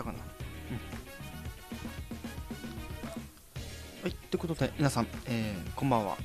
[0.00, 0.18] たかな。
[0.18, 0.22] うん。
[4.02, 6.16] はいということで皆さん、えー、こんばんは。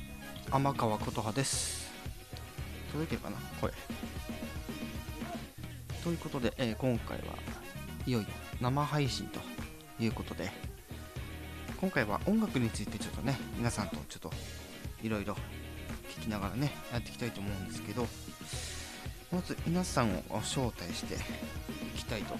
[0.50, 1.90] 天川琴葉です。
[2.90, 3.36] 届いてるかな？
[3.60, 3.70] 声
[6.02, 7.24] ということで、えー、今回は
[8.06, 8.28] いよいよ
[8.62, 9.40] 生配信と
[10.02, 10.50] いうことで
[11.78, 14.30] 今回は音楽についてちょっとね皆さんとちょっと
[15.02, 15.34] いろいろ
[16.16, 18.06] 聞きながらねやっていきたいと思うんですけど
[19.32, 21.18] まず皆さんを招待してい
[21.98, 22.36] きたいと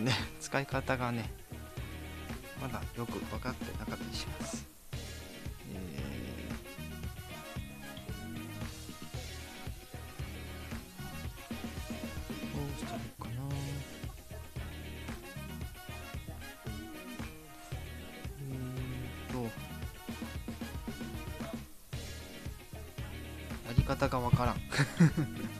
[0.00, 1.30] ね 使い方がね
[2.60, 4.66] まだよく分かってなかったりします。
[5.72, 6.08] えー
[12.54, 13.54] どうしたらいいかな。
[18.40, 19.42] えーと
[23.68, 24.56] やり方がわからん。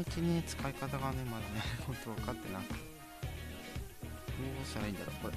[0.00, 2.74] いちね使い方がねまだねほんと分かってなくて。
[2.74, 5.34] どうしたらいいんだろうこれ。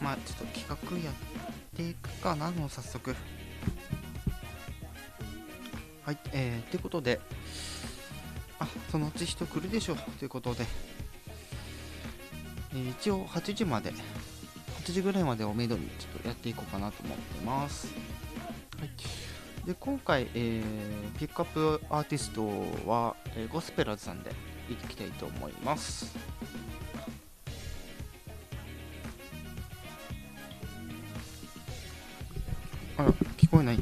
[0.00, 1.14] まあちょっと企画やっ
[1.76, 3.14] ていくかなもう早速。
[6.04, 7.20] はいえー、ということで。
[8.58, 10.64] あそのうち人来るでしょうということで、
[12.72, 13.92] えー一応8時まで
[14.84, 17.86] 8時ぐらいまでをめどにちょっとやっていこうかなと思ってます。
[18.80, 22.44] はい、で今回、えーピックアップアーティスト
[22.90, 24.32] は、えーゴスペラーズさんで
[24.68, 26.16] いきたいと思います。
[32.96, 33.78] あら、聞こえない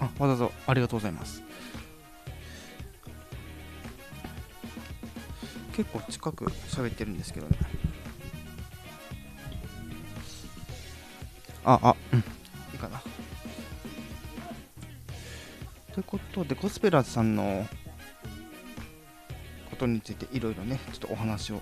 [0.00, 1.42] あ、わざわざありがとうございます。
[5.74, 7.58] 結構近く喋ってるんですけどね。
[11.64, 12.18] ああうん。
[12.20, 12.22] い
[12.74, 13.02] いかな。
[15.92, 17.66] ということでゴスペラーズさんの
[19.70, 21.60] ことについていろいろねちょっとお話を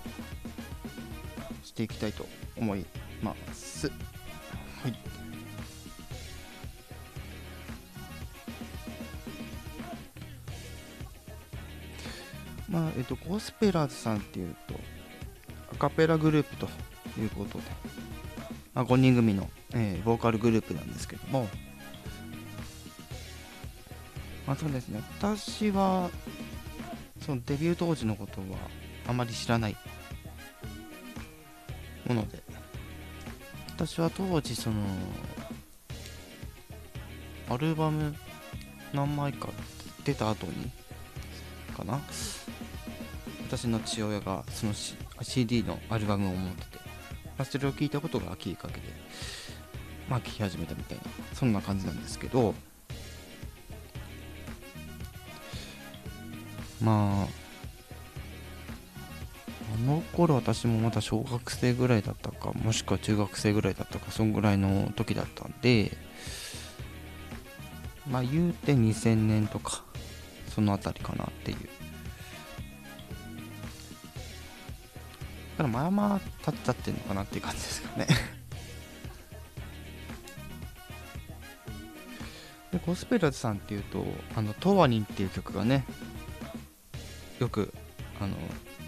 [1.63, 2.85] していきたいと思い
[3.21, 3.72] ます。
[12.97, 14.75] えっとゴスペラーズさんっていうと
[15.73, 16.67] アカペラグループと
[17.19, 17.63] いうことで、
[18.73, 21.47] まあ、5人組の、えーボーカルグループなんですけども。
[24.45, 25.01] まあそうですね。
[25.19, 26.09] 私は
[27.25, 28.57] そのデビュー当時のことは
[29.07, 29.77] あまり知らない
[32.05, 32.43] もので。
[33.75, 34.75] 私は当時その
[37.49, 38.15] アルバム
[38.93, 39.49] 何枚か
[40.05, 40.71] 出た後に
[41.75, 41.99] かな？
[43.55, 46.79] 私の父親がその、C、CD のアルバムを持ってて、
[47.37, 48.81] まあ、それを聞いたことがきっかけで
[50.09, 51.03] まあ聴き始めたみたいな
[51.35, 52.55] そんな感じなんですけど
[56.81, 57.27] まあ
[59.75, 65.95] あの頃私もまだ小学生ぐらいだったかもしくは中学生ぐらいだったかそんぐらいの時だったんで
[68.09, 69.83] まあ言うて2000年とか
[70.49, 71.82] その辺りかなっていう。
[75.57, 78.07] だからまあまあ経っちゃってんのかなっていう感じですかね。
[82.71, 84.05] でゴスペラーズさんっていうと
[84.35, 85.85] 「あのトワニン」っていう曲がね
[87.39, 87.71] よく
[88.19, 88.35] あの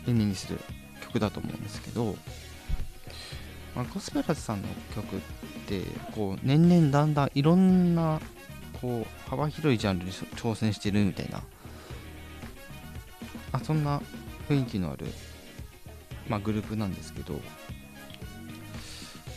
[0.07, 0.59] 耳にする
[1.01, 2.15] 曲だと思うんですけど、
[3.75, 5.19] まあ、ゴスペラーズさんの曲っ
[5.67, 5.83] て
[6.13, 8.19] こう年々だんだんいろんな
[8.81, 11.43] こう幅広いジャンルに挑戦してるみたいな
[13.51, 14.01] あそんな
[14.49, 15.05] 雰囲気のある
[16.27, 17.39] まあ、グループなんですけど、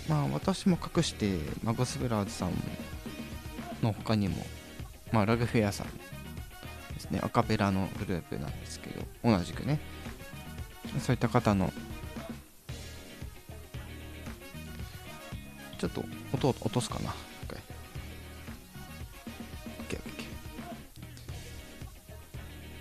[0.08, 2.52] まあ、私も隠して、まあ、ゴスペラーズさん
[3.82, 4.36] の他にも、
[5.12, 5.86] まあ、ラグフェアさん
[6.94, 9.80] ですね、アカペラのグループなんですけど、同じくね、
[11.00, 11.72] そういった方の、
[15.78, 17.14] ちょっと音を落とすかな。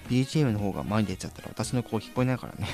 [0.10, 2.68] BGM の方が前に出ちゃったら私の声聞こえないからね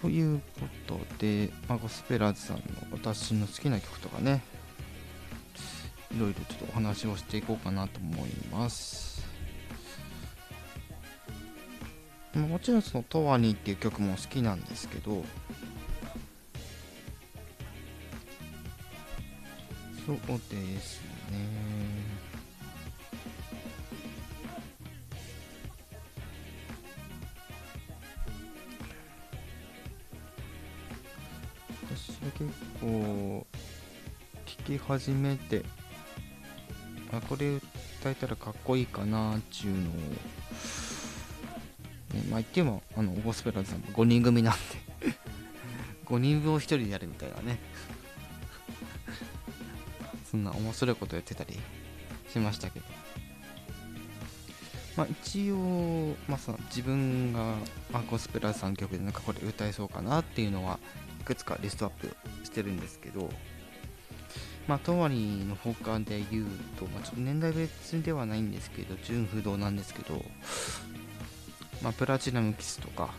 [0.00, 2.62] ということで、まあ、ゴスペラーズさんの
[2.92, 4.42] 私の好きな曲とかね、
[6.14, 9.10] いろいろちょっとお話をしていこうかなと思います。
[12.34, 15.24] もちろんその「トワニー」っていう曲も好きなんですけど
[20.06, 21.00] そうです
[21.30, 21.99] ね
[34.86, 35.64] 始めて
[37.12, 37.60] あこれ
[38.00, 40.00] 歌えたらかっこいいかなっていうのを、ね、
[42.30, 45.14] まあ言ってもあのゴスペラーズさんも5人組なんで
[46.06, 47.58] 5人分を1人でやるみたいなね。
[50.30, 51.58] そんな面白いことやってたり
[52.32, 52.86] しましたけど。
[54.96, 57.54] まあ一応、まあ、その自分が、
[57.92, 60.78] まあ、ゴスペラーズさんの曲でなんかこれ歌えそうかなっていうのは
[61.20, 63.30] いくつかリストアップしてるんですけど、
[64.70, 66.46] まあ、トワリの他で言う
[66.78, 70.22] と、まあ、ちょっと年代別ではないんですけど、純不動なんですけど、
[71.82, 73.10] まあ、プラチナムキスとか、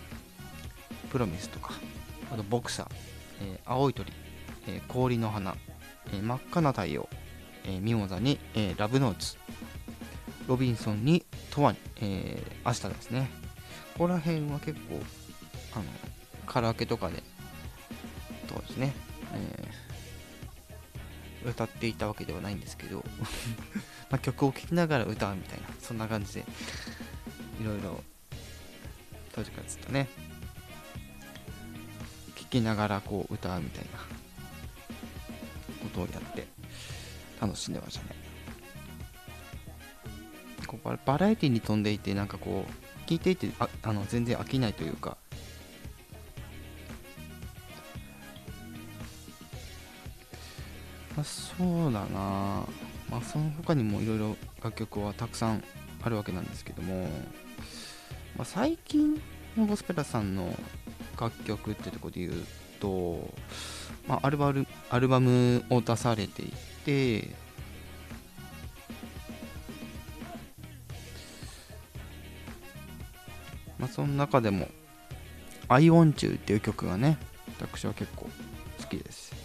[1.09, 1.73] プロミスとか、
[2.31, 2.87] あとボクサー、
[3.41, 4.13] えー、青い鳥、
[4.65, 5.57] えー、氷の花、
[6.13, 7.09] えー、真っ赤な太陽、
[7.65, 9.35] えミモザに、えラブノーツ、
[10.47, 13.29] ロビンソンにトワニ、え明日ですね。
[13.95, 15.01] ここら辺は結構、
[15.75, 15.83] あの、
[16.45, 17.20] カラオケとかで
[21.51, 23.03] 歌っていたわけではないんですけど
[24.09, 26.45] ま曲を聴きながら歌うみたいなそんな感じで
[27.61, 28.03] いろいろ
[29.33, 30.07] 当時からずっとね
[32.35, 33.99] 聴きながらこう歌うみたいな
[35.83, 36.47] ことをやって
[37.39, 38.21] 楽しんでましたね。
[40.67, 45.17] こうバラエティに飛んでいてなんかこう聞いていてああの全然飽きないというか
[51.23, 52.65] そうだな。
[53.09, 55.63] まあその他にもいろいろ楽曲はたくさん
[56.03, 57.07] あるわけなんですけども、
[58.35, 59.21] まあ、最近
[59.57, 60.53] のゴスペラさんの
[61.19, 62.45] 楽曲ってとこで言う
[62.79, 63.33] と、
[64.07, 66.51] まあ、アルバムアルバムを出されてい
[66.85, 67.35] て
[73.81, 74.67] まあ、その中でも
[75.67, 77.17] 「I Want You」っていう曲がね
[77.59, 78.29] 私は結構
[78.79, 79.40] 好きです。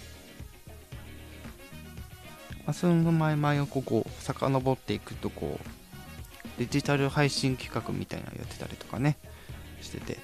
[2.67, 9.19] まあ、その前々をここ遡っていくとこうデジタル配信企画みたいなのやってたりとかね
[9.81, 10.19] してて、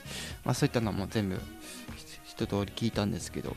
[0.45, 1.41] まあ、そういったのも全部
[2.25, 3.55] 一通り聞いたんですけど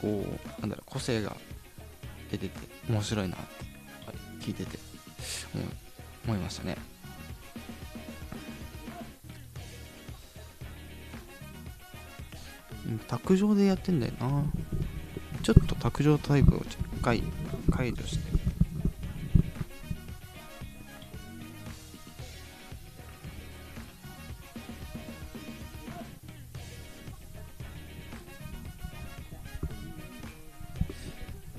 [0.00, 0.24] こ
[0.58, 1.36] うなんだろう個性が
[2.30, 2.54] 出てて
[2.88, 3.44] 面白いなって
[4.46, 4.78] 聞いてて
[6.26, 6.76] 思いましたね。
[13.06, 14.44] 卓上でやってんだよな。
[15.48, 16.62] ちょっと卓上タイプを
[17.00, 17.22] 回
[17.70, 18.38] 解除して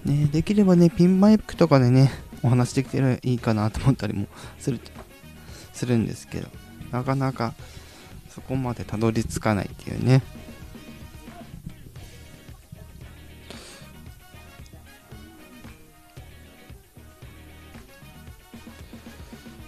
[0.05, 2.11] ね、できればね、ピンマイクとかでね、
[2.43, 4.27] お話できてるいいかなと思ったりも
[4.59, 4.79] する
[5.73, 6.47] するんですけど、
[6.91, 7.55] なかなか
[8.29, 10.21] そこまでたどり着かないっていうね。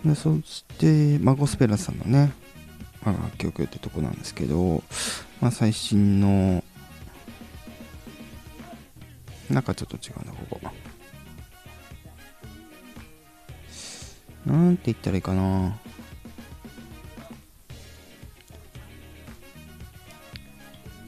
[0.06, 2.34] でそして、まあ、ゴスペラさんのね、
[3.04, 4.84] まあ、楽曲ってとこなんですけど、
[5.40, 6.64] まあ、最新の
[9.52, 10.62] なんかちょっと違うな、ここ。
[14.46, 15.78] なんて言ったらいいかな。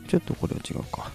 [0.08, 1.10] ちょっとこれは違うか。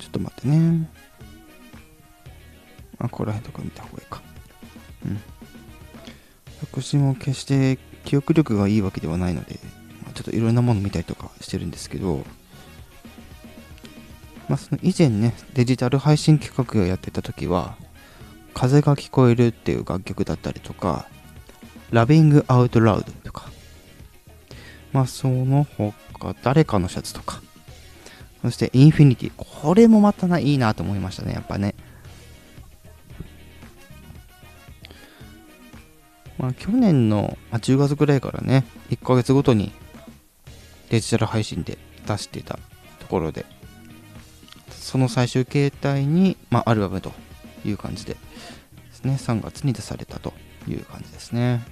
[0.00, 0.97] ちょっと待ってね。
[3.06, 4.22] あ、ここら辺とか見た方がいいか。
[5.06, 5.20] うん。
[6.62, 9.58] 私も決して記憶力がいいわけではないので、
[10.04, 12.24] まちょっといろんなもの見たりとかしてるんですけど、
[14.48, 17.76] まあ、その以前ね、デジタル配信企画をやってた時は、
[18.54, 21.06] 風が聞こえるっていう楽曲だったりとか、
[21.90, 23.50] ラビングアウトラウドとか、
[24.92, 27.42] まあその他、誰かのシャツとか、
[28.42, 31.74] そしてインフィニティ、これもまたないいなと思いましたね、やっぱね。
[36.58, 39.72] 去年の10月ぐらいからね、1ヶ月ごとに
[40.90, 42.58] デジタル配信で出してた
[42.98, 43.46] ところで、
[44.70, 47.12] その最終形態に、まあ、アルバムと
[47.64, 48.18] いう感じでで
[48.92, 50.32] すね、3月に出されたと
[50.66, 51.64] いう感じですね。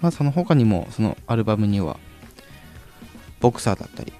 [0.00, 1.98] まあ、その他にも、そのアルバムには、
[3.40, 4.12] ボクサーだったり、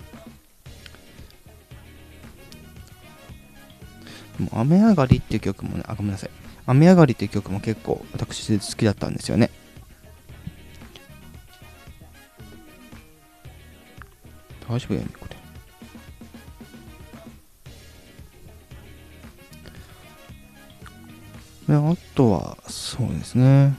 [4.38, 6.30] もう雨上がりっていう曲もね、あ、ごめんなさい。
[6.66, 9.50] 雨上がりっていう曲も結構私好きだったんですよね。
[14.68, 15.38] 大丈夫やねこれ。
[21.68, 23.74] であとは、そうですね。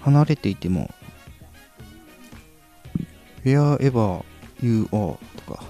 [0.00, 0.90] 離れていても、
[3.44, 4.24] Wherever
[4.62, 5.62] You Are とか、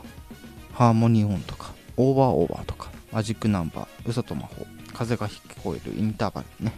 [0.73, 6.73] ハーモニオンとか、オーバーオーバーとか、マジックナンバー、嘘と魔法、風が聞こえるインターバルね。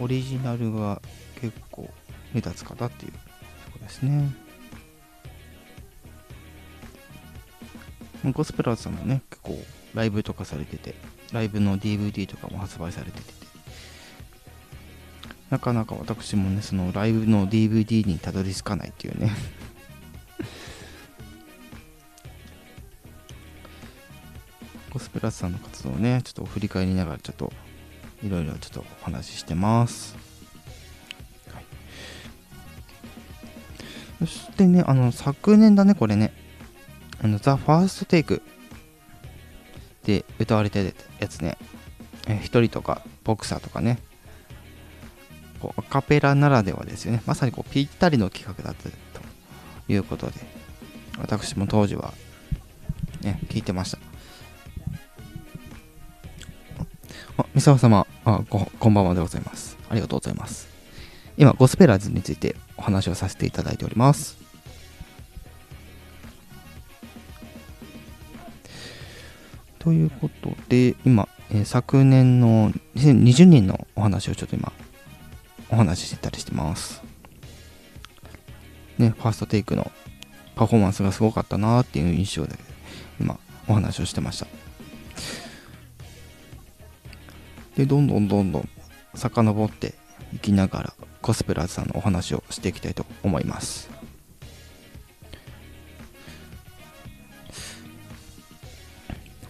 [0.00, 1.00] オリジナルが
[1.40, 1.88] 結構
[2.32, 3.18] 目立つ方っていうと
[3.72, 4.30] こですね。
[8.32, 9.58] ゴスペラーズさんもね、結構
[9.94, 10.94] ライブとかされてて、
[11.32, 13.32] ライブの DVD とかも発売されてて、
[15.50, 19.30] なかなか私もね、そのライブの DVD にたどり着かないっていうね
[24.92, 27.50] ゴスペラーズさんの活動をね、ちょっと振り返りながらちょっと
[28.22, 30.16] いろいろちょっとお話ししてます。
[34.18, 36.32] そしてね、あの、昨年だね、これね。
[37.22, 38.42] あの、ザ・ファーストテイク
[40.04, 41.56] で歌われてるやつね。
[42.26, 43.98] え一人とか、ボクサーとかね。
[45.60, 47.22] こうアカペラならではですよね。
[47.26, 48.90] まさにこうぴったりの企画だったと
[49.88, 50.34] いうことで、
[51.18, 52.14] 私も当時は、
[53.22, 53.98] ね、聞いてました。
[57.38, 59.76] あ、三沢様あこ、こんばんはでございます。
[59.88, 60.77] ありがとうございます。
[61.40, 64.36] 今、ゴスペラーズについてお話をさせていただいております。
[69.78, 74.72] ということで、今、えー、昨年の2020年のお話をちょっと今、
[75.70, 77.02] お話ししてたりしてます。
[78.98, 79.92] ね、ファーストテイクの
[80.56, 82.56] パフォーマンスがすごかったなっていう印象で、
[83.20, 84.48] 今、お話をしてました。
[87.76, 88.68] で、どんどんどんどん
[89.14, 89.94] 遡って
[90.34, 93.90] いきながら、コスプラーズさんのお話をしていきたいと思います。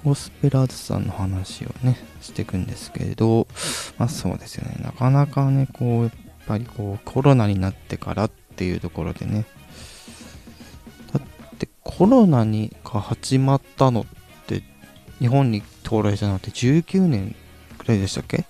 [0.04, 3.46] ゴスペラーズさんの話をね、していくんですけれど、
[3.98, 6.12] まあそうですよね、なかなかね、こう、やっ
[6.46, 9.44] ぱりこう、コロナになってからっていうところでね、
[11.12, 14.06] だってコロナにが始まったのっ
[14.46, 14.62] て、
[15.18, 17.34] 日本に到来したのって19年
[17.76, 18.46] くらいでしたっけ？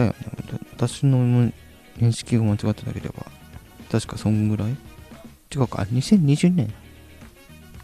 [0.00, 0.26] だよね。
[0.72, 1.18] 私の
[1.98, 3.26] 認識が間違ってなければ、
[3.90, 4.70] 確かそんぐらい？
[5.54, 6.72] 違うか、2020年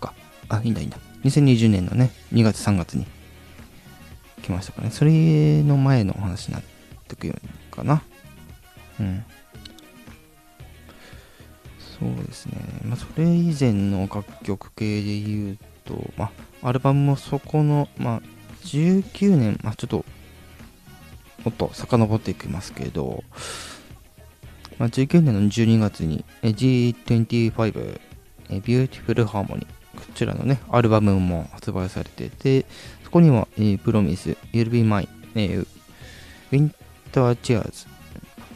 [0.01, 0.15] か。
[0.49, 0.99] あ、いいんだいいんだ。
[1.25, 3.07] 2020年のね、2月3月に
[4.43, 4.93] 来ましたからね。
[4.93, 6.63] それの前のお話になっ
[7.09, 8.03] てくるかな。
[9.01, 9.25] うん。
[11.99, 12.53] そうですね。
[12.85, 16.31] まあ、それ以前の楽曲系で言うと、ま
[16.63, 18.23] あ、アルバムもそこの、まあ、
[18.65, 20.05] 19年、まあ、ちょっと、
[21.47, 23.23] もっと遡っていきますけど、
[24.79, 28.01] まあ、19年の12月に G25
[28.49, 32.67] Beautiful Harmony こちらのね、アルバムも発売されてて、
[33.05, 35.67] そこには、えー、Promise, You'll Be Mine、えー、
[36.51, 37.87] Winter Cheers、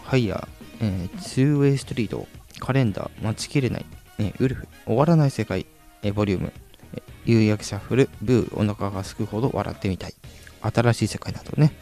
[0.04, 0.48] Higher、
[0.80, 2.26] えー、Two-Way Street、
[2.58, 3.86] カレンダー、待ちきれない、
[4.18, 5.64] えー、ウルフ、終わらない世界、
[6.02, 6.52] えー、ボリューム、
[6.94, 10.14] えー、夕焼けシャッフル、ブー、お腹がすくほど笑ってみたい、
[10.60, 11.72] 新しい世界などね、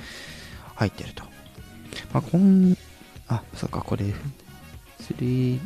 [0.78, 1.24] 入ってると。
[2.12, 2.76] まあ、こん、
[3.26, 4.04] あ、そっか、これ、
[5.00, 5.60] 3、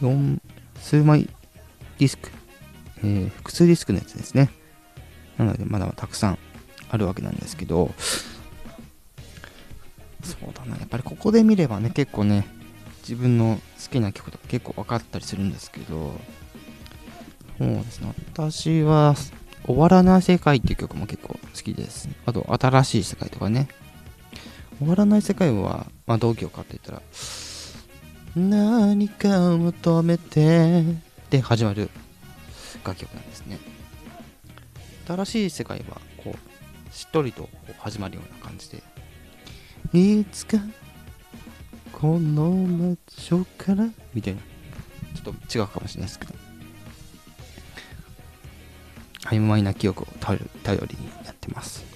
[0.00, 0.40] 4、
[0.78, 1.28] 数枚
[1.98, 2.30] ディスク、
[2.98, 4.50] えー、複数ディスクのやつですね。
[5.38, 6.38] なので、まだたくさん
[6.88, 7.92] あるわけなんですけど、
[10.22, 12.46] そうだな、やっぱりここで見ればね、結構ね、
[13.02, 16.14] 自分の好きな曲とか結構分かったりするんですけど、
[17.58, 19.16] そうですね、私は、
[19.66, 22.08] 終わらない世界っていう曲も結構好きです。
[22.26, 23.68] あと、新しい世界とかね。
[24.78, 27.02] 終わらない世界は、まあ、どう曲かって言ったら、
[28.36, 30.82] 何かを求めて
[31.30, 31.88] で始まる
[32.84, 33.58] 楽曲なんですね。
[35.06, 38.82] 新しい世界は、こう、しっとりとこう始まるような感じで、
[39.92, 40.58] いつか
[41.92, 44.40] この場所からみたいな。
[45.14, 46.34] ちょっと違うかもしれないですけど。
[49.24, 51.93] 曖昧な記憶を頼りにやってます。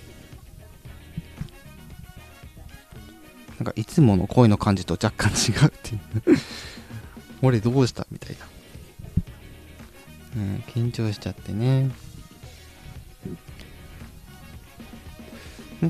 [3.58, 6.38] なんかいつもの声の感じと若干違うっていう
[7.42, 8.46] 俺どうしたみたいな。
[10.36, 11.90] うん、緊張しちゃってね。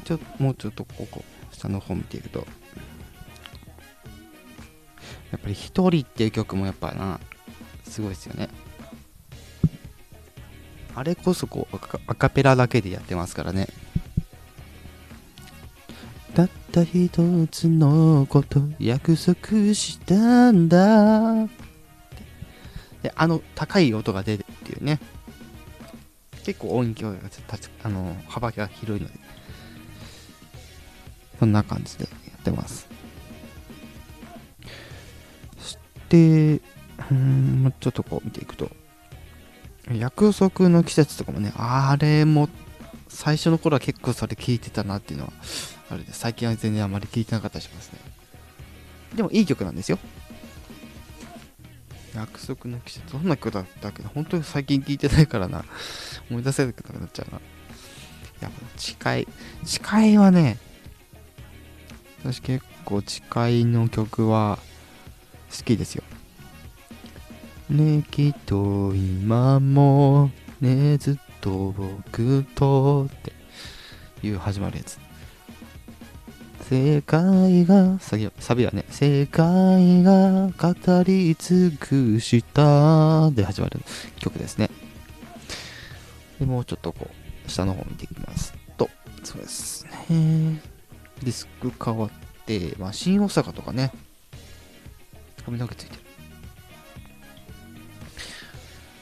[0.05, 2.47] ちょもうちょっとここ、下の方見ていくと、
[5.33, 7.21] やっぱり一人っていう曲もやっぱな、
[7.85, 8.49] すごいですよね。
[10.95, 11.77] あれこそこう
[12.07, 13.69] アカペラだけでやってますからね。
[16.39, 21.49] たった一つのこと約束したんだ。
[23.03, 25.01] で、あの高い音が出るっていうね。
[26.45, 27.19] 結構音響が
[27.83, 29.19] あの幅が広いので、
[31.41, 32.87] そんな感じでやってます。
[36.09, 36.61] で、
[37.11, 38.71] うん、ちょっとこう見ていくと、
[39.93, 42.49] 約束の季節とかもね、あれも、
[43.09, 45.33] 最初の頃は結構それ聞いてたなっていうのは、
[45.91, 47.99] あれで、最近は全然あまり聞いてなかったりしますね。
[49.15, 49.99] でもいい曲なんですよ。
[52.15, 55.65] 約束の季節、どんな曲だったけど、本当に最近聞いてないからな、
[56.31, 57.41] 思い出せなくなっちゃうな。
[58.41, 59.29] やっぱ、誓い。
[59.65, 60.59] 誓いはね、
[62.23, 64.59] 私結構誓いの曲は、
[65.57, 66.03] 好きですよ。
[67.71, 73.17] ねきっと今もねずっと僕とっ
[74.21, 74.99] ていう始まるやつ。
[76.71, 83.81] 世界が、サビサビはね、世界が語り尽くしたで始まる
[84.19, 84.69] 曲ですね。
[86.39, 87.09] で、もうちょっとこ
[87.47, 88.91] う、下の方見ていきますと、
[89.25, 90.61] そうですね。
[91.23, 93.91] ディスク変わって、まあ、新大阪とかね、
[95.47, 96.03] 髪の毛ついてる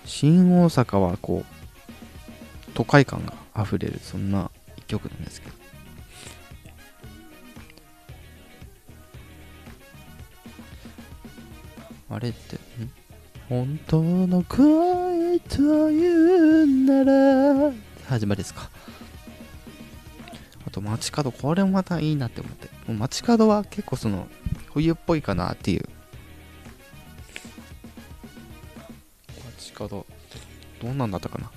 [0.05, 5.66] 新大阪はこう都会感があふれるそんな一曲なんですけど
[12.09, 12.59] あれってん？
[13.49, 17.73] 本当の恋というなら
[18.09, 18.71] 始まりですか。
[20.67, 22.69] あと街角これもまたいいなって思って。
[22.93, 24.29] 街角は結構その
[24.73, 25.89] 冬っぽいかなっていう。
[29.75, 30.07] 角
[30.81, 31.51] どんなんだったかな。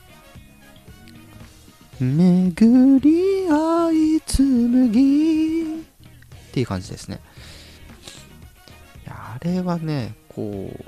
[2.02, 5.66] 巡り合い紡ぎっ
[6.52, 7.22] ていう感じですね。
[9.08, 10.86] あれはねこう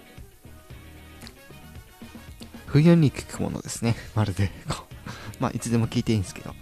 [2.67, 3.97] 冬に聴くものですね。
[4.15, 4.49] まるで
[5.41, 6.55] まあいつでも聴いていいんですけど。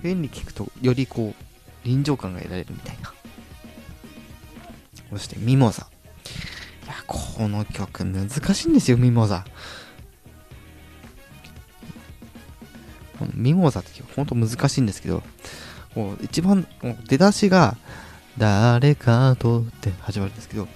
[0.00, 3.12] 冬に聴くとよりこう臨場感が得られるみたいな。
[5.10, 5.86] そしてミモザ。
[6.84, 9.44] いやこの曲難しいんですよミモザ。
[13.18, 15.22] このミモザって本当難しいんですけど、
[15.94, 16.66] もう一番
[17.06, 17.76] 出だしが、
[18.38, 20.66] 誰かとって始まるんですけど、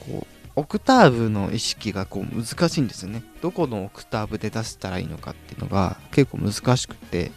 [0.00, 3.22] こう、オクターブの意識がこう難しいんですよね。
[3.40, 7.30] どこのオクターブで出したらいいのかっていうのが結構難しくて、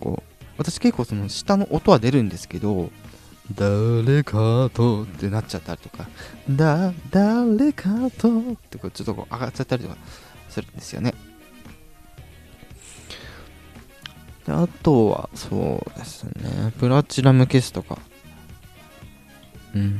[0.00, 2.90] こう、私結構その下の音は出るんですけど、
[3.54, 6.08] 誰かとってなっちゃったりとか、
[6.48, 9.96] だ、誰かとってこうちょっとこう上がっちゃったりとか
[10.48, 11.14] するんですよね。
[14.46, 17.98] であとは、そうですね、プラチナムキスとか。
[19.74, 19.98] うん。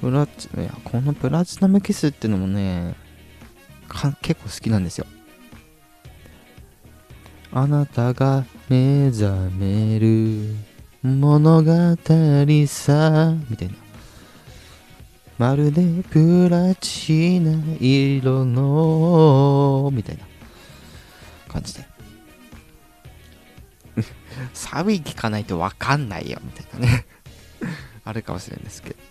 [0.00, 2.94] プラチ、いや、このプラチナムキスってのもね、
[4.22, 5.06] 結構好きなんですよ。
[7.52, 10.54] あなたが目覚める
[11.02, 11.70] 物語
[12.66, 13.74] さ、みたいな。
[15.36, 20.24] まるでプラチナ色の、みたいな
[21.48, 21.84] 感じで。
[24.54, 27.06] サビ聞かないとわかんないよ、みたいなね
[28.04, 29.09] あるかもしれないですけど。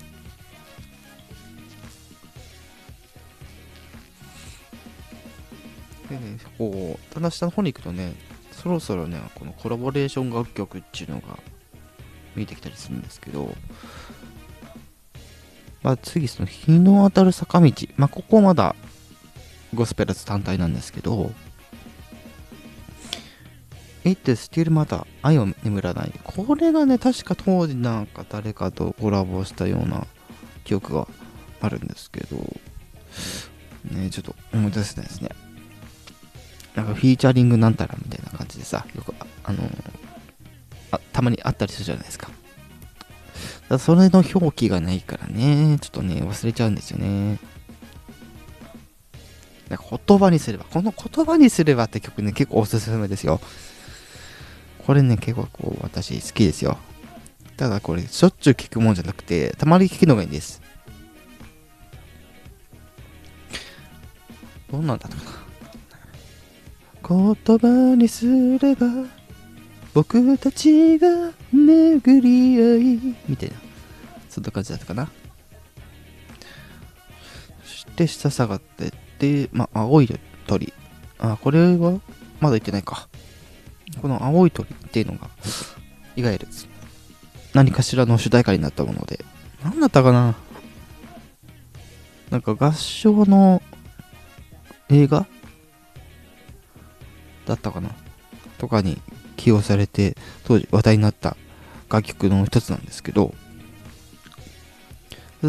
[6.09, 8.13] でね、こう、ただ下の方に行くとね、
[8.59, 11.39] そろそろねこのコラボレーション楽曲っていうのが
[12.35, 13.55] 見えてきたりするんですけど
[15.81, 18.75] まあ次その日の当たる坂道まあここまだ
[19.73, 21.31] ゴスペラス単体なんですけど
[24.03, 26.11] It Still まだ愛を眠らない。
[26.23, 30.07] これがね確か当時なんか誰かとコラボしたような
[30.63, 31.07] 記憶が
[31.61, 32.37] あるんですけど
[33.91, 35.29] ねちょっと思い出せないですね。
[36.75, 39.69] なんかフィーチャリングなんたらみたいな感じでさ、よく、あの、
[40.91, 42.29] あ、たまにあったりするじゃないですか。
[43.69, 47.39] だそれの表記がないからね、ちょっとね、忘れちゃうんですよね。
[49.69, 53.39] なんか言葉にすれば、この言葉にすればって曲ね、結構おすすめですよ。
[54.85, 56.79] これね、結構こう、私好きですよ。
[57.57, 60.61] ただこれ、しょっちゅう聞くもんじゃなくて、たまに聞くのがいいんです。
[64.71, 65.38] どんなんだったかな。
[67.07, 68.25] 言葉にす
[68.59, 68.87] れば
[69.93, 71.07] 僕たちが
[71.51, 73.55] 巡り合いみたいな。
[74.29, 75.09] そんな感じだったかな。
[77.63, 80.73] そして下下がってってまあ青い鳥。
[81.17, 81.99] あこれは
[82.39, 83.09] まだ言ってないか。
[84.01, 85.29] この青い鳥っていうのが
[86.15, 86.47] いわゆる
[87.53, 89.25] 何かしらの主題歌になったもので。
[89.63, 90.35] 何だったかな。
[92.29, 93.61] なんか合唱の
[94.89, 95.25] 映画
[97.49, 97.89] だったかな？
[98.57, 99.01] とかに
[99.35, 101.35] 起用されて当時話題になった
[101.89, 103.33] 楽曲の一つなんですけど。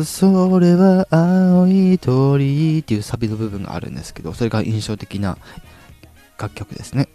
[0.04, 5.36] それは青い鳥っていうサビの部分があるんですけどそれが印象的な
[6.38, 7.08] 楽曲ですね。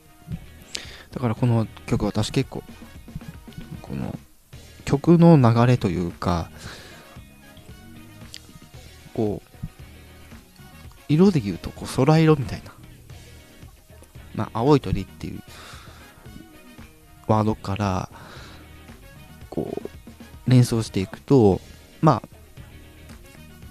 [1.11, 2.63] だからこの曲私結構
[3.81, 4.19] この
[4.83, 6.49] 曲の流れというか
[9.13, 9.49] こう
[11.07, 12.73] 色で言うとこう空色みたいな
[14.35, 15.41] まあ、青い鳥っていう
[17.27, 18.09] ワードから
[19.49, 21.61] こう連想していくと、
[22.01, 22.29] まあ、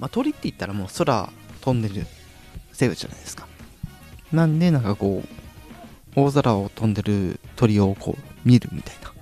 [0.01, 2.07] まあ鳥って言ったらもう空飛んでる
[2.73, 3.47] 生物じゃないですか。
[4.33, 5.29] なんでなんかこう
[6.17, 9.13] 大空を飛んでる鳥をこう見るみたいな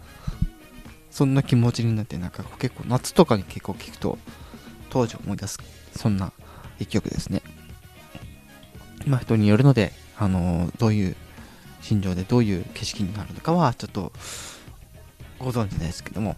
[1.10, 4.18] そんな気持ちになってなんか結構夏とかに結構聞くと
[4.88, 5.58] 当時思い出す
[5.94, 6.32] そんな
[6.78, 7.42] 一曲ですね。
[9.06, 11.16] まあ人によるのであのー、どういう
[11.82, 14.12] 心情でどういう景色になるのかはちょっと
[15.38, 16.36] ご存知ですけども、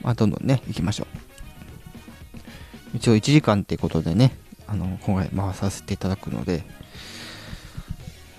[0.00, 2.96] まあ、どんどんね、行きましょう。
[2.96, 4.36] 一応1時間ってことでね、
[4.66, 6.64] あの、今回回させていただくので、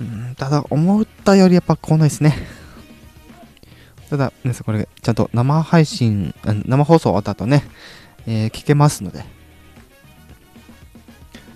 [0.03, 2.35] ん、ただ、思ったよりやっぱ来ないですね。
[4.09, 7.63] ただ、皆さんこれ、ちゃんと生配信、生放送終わった後ね、
[8.27, 9.23] えー、聞けますので、っ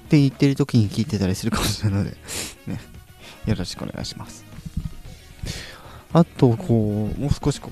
[0.09, 2.17] て言ってる時に聞いてたりするかもしれないので、
[3.45, 4.45] よろしくお願いします。
[6.13, 7.71] あと、こう、もう少しこ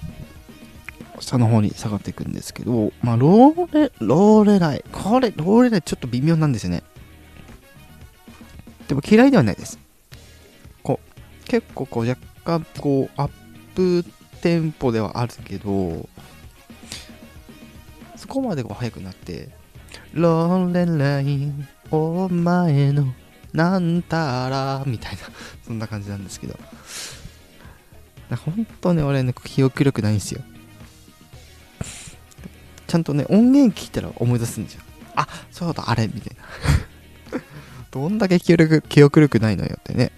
[1.18, 4.84] う、下の方に下がっていくんですけど、まあ、ローレ、ローレライ。
[4.92, 6.84] これ、ローレライちょっと微妙なんですよね。
[8.88, 9.80] でも嫌いではないです。
[10.84, 13.30] こう、結構こう、若干こう、アッ
[13.76, 14.06] プ
[14.42, 16.08] テンポではあるけど、
[18.16, 19.50] そこまでこう速くなって、
[20.14, 21.52] ローレライ、
[21.92, 23.14] お前の
[23.54, 25.20] なんたら、みたいな、
[25.66, 26.58] そんな感じなんですけど。
[28.30, 30.42] 本当ね、俺ね、記憶力ないんですよ。
[32.88, 34.82] ちゃんとね、音源聞いたら思い出すんですよ。
[35.16, 37.42] あ、そうだ、あれ、みたいな。
[37.92, 40.12] どんだけ記憶力記憶力ないのよってね。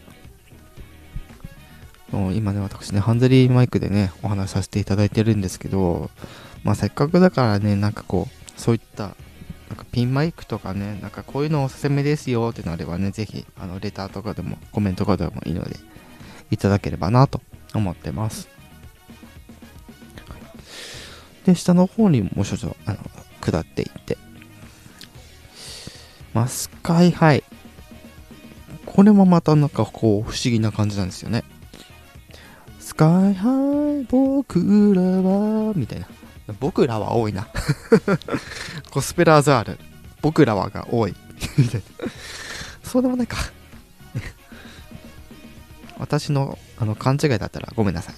[2.12, 6.10] もう今ね、私ね、ハンズリーマイクでね、お話しさせていただいてるんですけど、
[6.64, 9.16] まあせっかくだからね、なんかこう、そういった
[9.70, 15.76] なんかピンマイクとかね、なんかこういうのおすすめですよってなればね、ぜひ、あの、レターとかでも、コメントとかでもいいので、
[16.52, 17.42] いただければなと
[17.76, 18.50] 思ってます。
[21.46, 22.98] で、下の方にもう少々、あの、
[23.42, 24.18] 下っていって。
[26.34, 27.44] まあ、スカイハイ。
[28.86, 31.44] これもまたなんかこう、不思議な感じなんですよね。
[32.80, 33.50] スカイハ
[34.02, 36.08] イ、僕らは、みたいな。
[36.60, 37.48] 僕らは多いな。
[38.92, 39.80] コスペラーズある。
[40.22, 41.16] 僕らはが多い。
[42.84, 43.38] そうでもないか。
[46.00, 48.16] 私のあの勘違いだったらごめんなさい。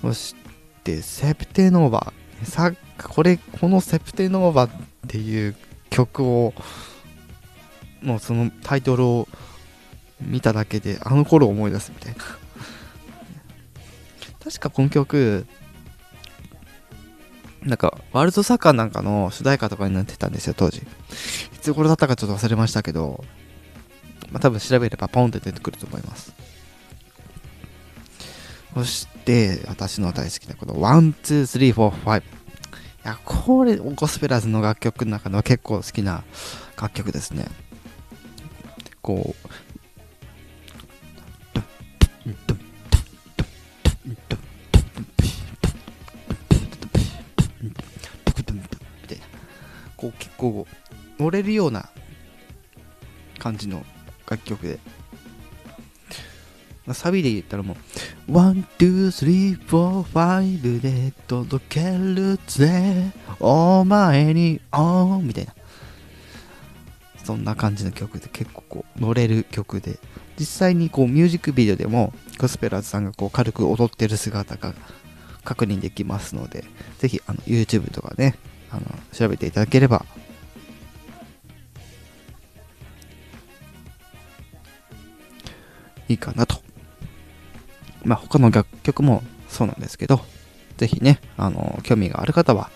[0.00, 0.34] そし
[0.82, 2.46] て、セプテノーバー。
[2.46, 4.72] さこれ、このセプテノーバーっ
[5.08, 5.54] ていう
[5.90, 6.54] 曲を、
[8.02, 9.28] もうそのタイトルを
[10.20, 12.18] 見ただけで、あの頃を思い出すみたいな。
[14.42, 15.46] 確かこの曲、
[17.64, 20.78] なんか、ワールドサッカーなんかの主題歌とかになってたんですよ、当時。
[20.78, 20.82] い
[21.60, 23.24] つ頃だったかちょっと忘れましたけど、
[24.30, 26.34] まあ、多分調べればポンって出てくると思います。
[28.74, 32.20] そして、私の大好きなこの1、2、3、4、5。
[32.20, 32.22] い
[33.04, 36.24] や、これ、ゴスペラーズの楽曲の中では結構好きな
[36.80, 37.46] 楽曲ですね。
[39.00, 39.48] こう、
[50.52, 50.66] 構
[51.18, 51.88] 乗れるような
[53.38, 53.84] 感じの
[54.28, 54.78] 楽曲で
[56.92, 57.76] サビで言ったらも
[58.28, 65.54] う、1、2、3、4、5で届けるぜ、お前に、おーみたいな。
[67.24, 69.98] そんな感じの曲で結構こう乗れる曲で、
[70.38, 74.74] 実際にこうミュージックビデオでもゴスペラーズさんがこう軽く踊ってる姿が
[75.42, 76.64] 確認できますので、
[76.98, 78.36] ぜひあの YouTube とかね、
[78.70, 80.04] あの調べていただければ
[86.08, 86.56] いいかなと。
[88.04, 90.20] まあ、他の楽曲もそうなんですけど、
[90.76, 92.70] ぜひね、あの、興味がある方は、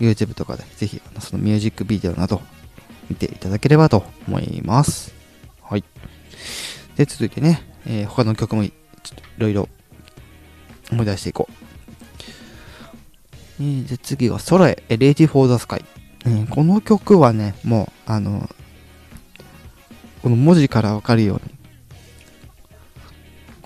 [0.00, 2.40] YouTube とかでぜひ、そのミュージックビデオなど
[3.10, 5.12] 見ていただければと思います。
[5.62, 5.84] はい。
[6.96, 8.72] で、続いてね、えー、他の曲もちょっ
[9.14, 9.68] といろいろ
[10.90, 11.52] 思い出していこう。
[13.60, 15.84] えー、で、次は、空へ、Lady for the Sky。
[16.50, 18.48] この曲はね、もう、あの、
[20.22, 21.57] この文字からわかるように、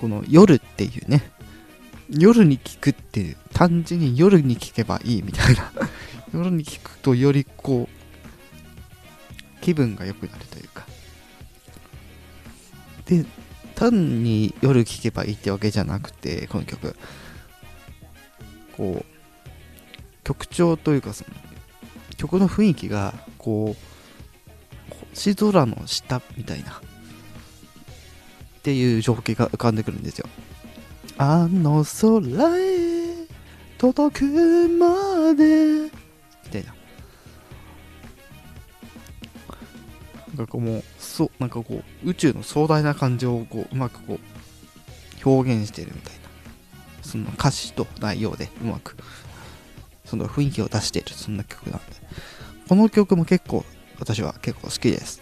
[0.03, 1.23] この夜っていうね、
[2.11, 5.71] 夜に聞くっていう、単純に夜に聞けばいいみたいな
[6.35, 10.85] 夜に聞くとよりこう、気分が良くなるというか。
[13.07, 13.25] で、
[13.77, 16.97] 単に夜聴けばいいってわけじゃなくて、この曲。
[18.77, 21.31] こう、曲調というかその、
[22.17, 23.77] 曲の雰囲気が、こ
[24.91, 26.83] う、星空の下みたいな
[28.63, 30.29] っていう情景が浮かんでくるんですよ。
[31.19, 32.21] あの空
[32.59, 33.27] へ
[33.77, 35.91] 届くまで
[36.45, 36.73] みたいな。
[40.37, 46.21] なんかこうもう、そう、なんかこう、宇宙の壮大な感情をこう、うまくこう、表現してるみたいな。
[47.03, 48.97] その歌詞と内容でうまく、
[50.05, 51.85] その雰囲気を出している、そんな曲なんで。
[52.69, 53.65] この曲も結構、
[53.99, 55.21] 私は結構好きです。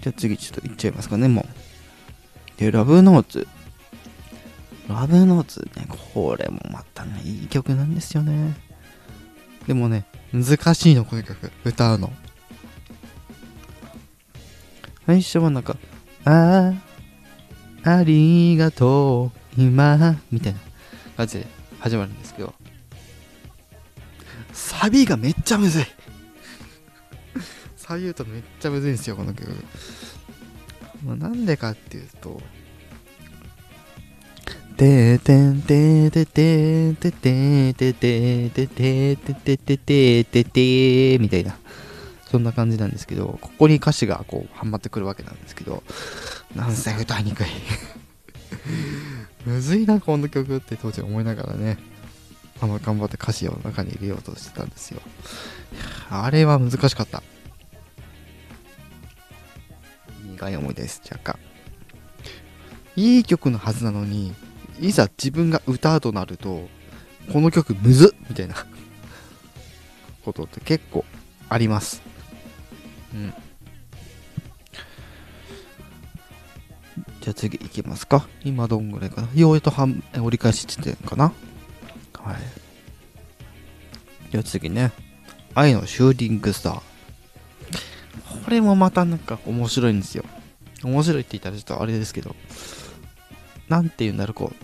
[0.00, 2.60] じゃあ次ちょっといっちゃいますかね、もう。
[2.60, 3.46] で、ラブノーツ。
[4.88, 8.56] ラブノーツね、これもまたね、いい曲なんですよね。
[9.66, 11.52] でもね、難しいの、この曲。
[11.64, 12.12] 歌うの。
[15.06, 15.76] 最初はなんか、
[16.24, 16.72] あ
[17.84, 20.58] あ、ありがとう、今、みたいな
[21.16, 21.46] 感じで
[21.78, 22.54] 始まるんですけど、
[24.52, 25.84] サビがめっちゃむずい。
[27.90, 29.50] サビ歌めっちゃむずいんですよ、この曲。
[31.04, 32.40] まあ、なんでかっていうと、
[34.76, 41.58] ててんてててててててててててててててみたいな、
[42.30, 45.82] そんな感じなんですけど、ここに歌詞がこう、はまってくるわけなんですけど、
[46.54, 47.46] なんせ歌いにくい
[49.46, 51.76] むずいな、この曲って当時思いながらね、
[52.60, 55.02] あの、頑張って歌詞を中に入れようとしてたんですよ。
[56.08, 57.24] あれは難しかった。
[60.40, 61.38] 苦い思いです、若干。
[62.96, 64.32] いい曲のはずなのに、
[64.80, 66.68] いざ自分が歌うとなると、
[67.30, 68.54] この曲むずっみたいな
[70.24, 71.04] ことって結構
[71.50, 72.00] あります。
[73.14, 73.34] うん。
[77.20, 78.26] じゃあ次行きますか。
[78.42, 79.28] 今どんぐらいかな。
[79.34, 81.34] ようやと半折り返し地点かな。
[82.14, 82.36] はい。
[84.30, 84.92] じゃあ次ね。
[85.54, 86.89] 愛のシューティングスター。
[88.50, 90.24] これもまたなんか面白いんですよ。
[90.82, 92.34] 面白いって言ったらちょっとあれですけど、
[93.68, 94.56] なんて言うんだろうこう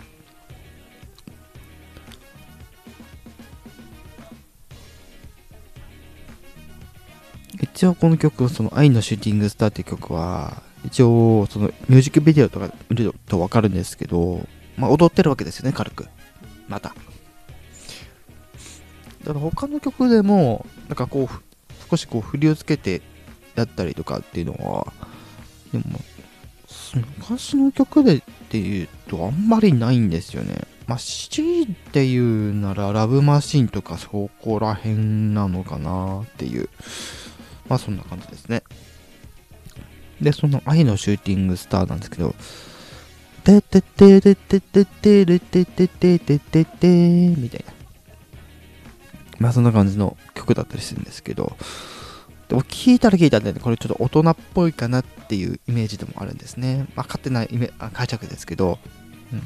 [7.62, 16.09] 一応この曲、その愛のシューティングスターっていう曲は、一応そのミュージックビデオとか見るとわかるんですけど、まあ踊ってるわけですよね、軽く。
[16.66, 16.88] また。
[16.88, 16.94] だ
[19.27, 23.01] から他の曲でも、なんかこう、少しこう振りをつけて
[23.57, 24.92] やったりとかっていうのは、
[25.73, 26.01] でも、
[27.19, 30.66] 昔の曲でっていうとあんまりないんですよね。
[30.87, 34.95] まあ、強いて言うなら、ラブマシンとかそこら辺
[35.35, 36.69] なのかなっていう。
[37.69, 38.62] まあそんな感じですね。
[40.21, 42.35] で、その愛のシューティングスターなんですけど、
[43.45, 47.73] ててててててててててててててみたいな。
[49.38, 51.57] まあそんな感じの曲だったりするんですけど、
[52.49, 56.87] でも聞いたら聞いたらね、これちょっと大人っぽいかなっていうイメージでもあるんですね。
[56.95, 58.79] まあ勝手なイメあ解釈ですけど、
[59.33, 59.43] うん。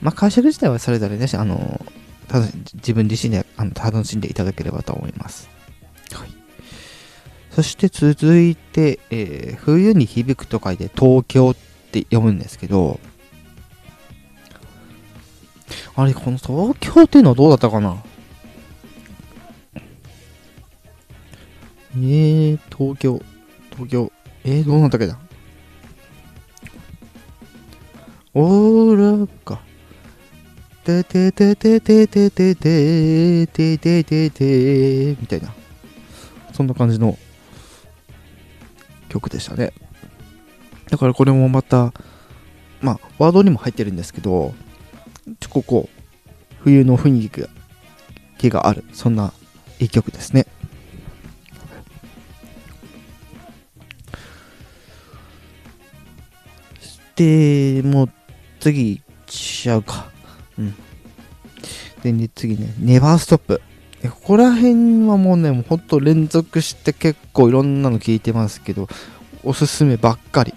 [0.00, 1.84] まあ解釈自体はそれぞれね、あの、
[2.74, 5.48] 自分自身であの楽しんでいただければと思います。
[6.12, 6.28] はい。
[7.50, 11.54] そして続いて、えー、冬に響くと書いて東京っ
[11.92, 12.98] て読むんですけど、
[15.94, 18.02] あれ、この東京っていうのはどうだったかな？
[21.94, 23.22] えー、東京、
[23.70, 24.12] 東京、
[24.44, 25.18] えー、どうなったっけだ？
[28.34, 29.60] オーラか。
[30.84, 35.54] ててててててててててててみたいな。
[36.52, 37.16] そんな感じの
[39.08, 39.72] 曲でしたね。
[40.90, 41.92] だからこれもまた、
[42.80, 44.54] まあ、ワードにも入ってるんですけど、
[45.40, 45.88] ちょここ、
[46.60, 47.48] 冬の雰囲気が
[48.38, 49.32] 気がある、そんな
[49.78, 50.46] いい曲ですね。
[57.16, 58.10] で、もう
[58.60, 60.10] 次、しちゃうか。
[60.58, 60.74] うん。
[62.02, 63.60] で、ね、次ね、ネバーストップ。
[64.02, 68.88] ここら辺はもうね、もうほんと連続して結構いろんなの聞いてますけど、
[69.44, 70.54] おすすめばっかり。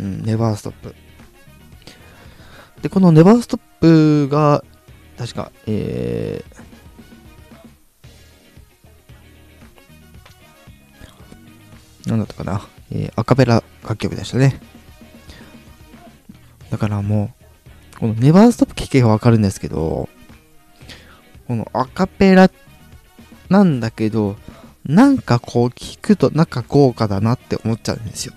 [0.00, 0.94] うん、ネバーストップ。
[2.82, 4.64] で、このネバーストップが、
[5.18, 14.60] 確か、えー、なんだったかな、えー、アカペラ楽曲でしたね。
[16.70, 17.32] だからも
[17.96, 20.08] う、このネバーストップ聴けばわかるんですけど、
[21.46, 22.50] このアカペラ
[23.48, 24.36] なんだけど、
[24.84, 28.34] なんかこう聞くとなんか豪華だなって思っちゃうんですよ。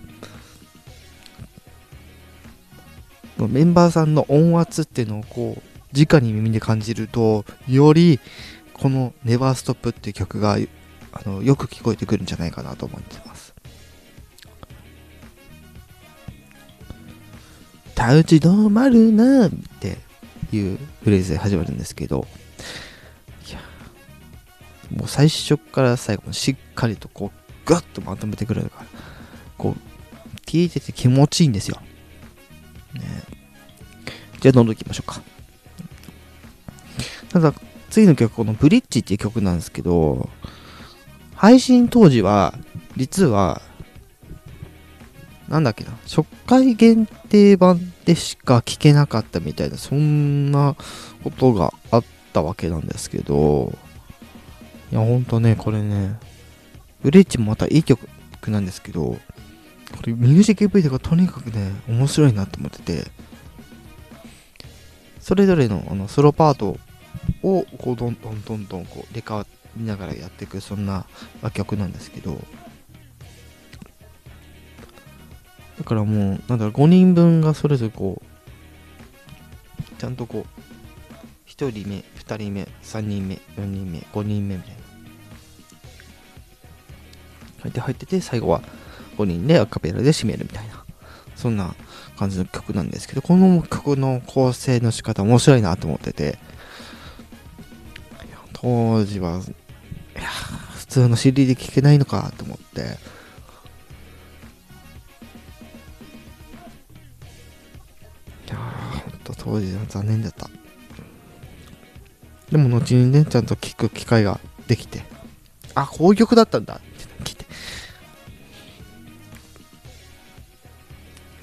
[3.38, 5.62] メンバーさんの音圧っていうのをこう、
[5.98, 8.20] 直に耳で感じると、より
[8.74, 10.58] このネバーストップっていう曲が
[11.12, 13.39] あのよく聞こえてくるんじゃないかなと思ってます。
[18.00, 19.98] 立ち止まるなって
[20.54, 22.26] いうフレーズで始まるんですけど、
[24.96, 28.86] もう最初から最後までしっかりとこう、ガッとまとめてくれるから、
[29.58, 31.80] こう、聞いてて気持ちいいんですよ。
[32.94, 33.02] ね、
[34.40, 35.22] じゃあどんどん行きましょうか。
[37.30, 37.54] ただ、
[37.90, 40.30] 次の曲、このブリッジっていう曲なんですけど、
[41.36, 42.56] 配信当時は、
[42.98, 43.62] 実は、
[45.50, 50.76] なんだっけな、初回限定版でしか聴けなかったみたいな、そんな
[51.24, 53.74] ことがあったわけなんですけど、
[54.92, 56.18] いや、ほんとね、これね、
[57.02, 58.08] ブリッジもまたいい曲
[58.48, 59.18] なんですけど、こ
[60.06, 63.12] れミュージックビデオがとにかくね、面白いなと思ってて、
[65.20, 66.78] それぞれのあのソロパート
[67.44, 69.46] をこうどんどんどんどんこう入れ替わ
[69.78, 71.06] りながらやっていくそんな
[71.54, 72.40] 曲なんですけど
[75.80, 84.80] だからもうなんだろう5人分がそれぞれこうちゃんとこう1人目2人目3人目4人目5人目みたいな
[87.62, 88.62] 入って入ってて最後は
[89.18, 90.84] 5人でアカペラで締めるみたいな
[91.36, 91.74] そんな
[92.18, 96.38] 感じの曲なんですけどこの曲の構成の仕方面白いなと思ってて
[98.54, 99.40] 当時は
[100.18, 100.28] いや
[100.78, 102.98] 普通の CD で聴けないのかと思って
[109.34, 110.50] と当時は残念だった。
[112.52, 115.04] でも後にねちゃんと聴く機会ができて。
[115.76, 116.76] あこういう曲だったんだ。
[116.76, 117.46] って聞いて。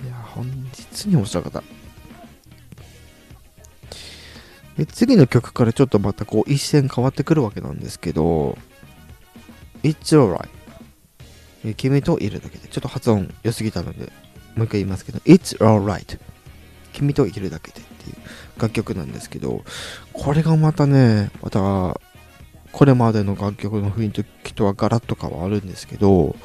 [0.04, 1.62] いや本日に面白かった。
[4.76, 8.58] で次の曲からちょっとまたこう一線変わってくるわけなんですけど
[9.82, 10.48] It's alright
[11.76, 12.68] 君といるだけで。
[12.68, 14.12] ちょっと発音良すぎたので
[14.54, 16.18] もう一回言いますけど It's alright
[16.96, 18.16] 君と生きるだけでっていう
[18.60, 19.62] 楽曲なんですけど、
[20.12, 22.00] これがまたね、また、
[22.72, 26.36] これまでの楽曲の雰囲気とはガラッと変わるんですけど、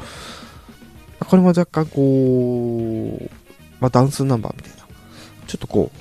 [1.19, 3.29] これも若干こう、
[3.79, 4.77] まあ、ダンスナンバーみたいな、
[5.47, 5.91] ちょっとこ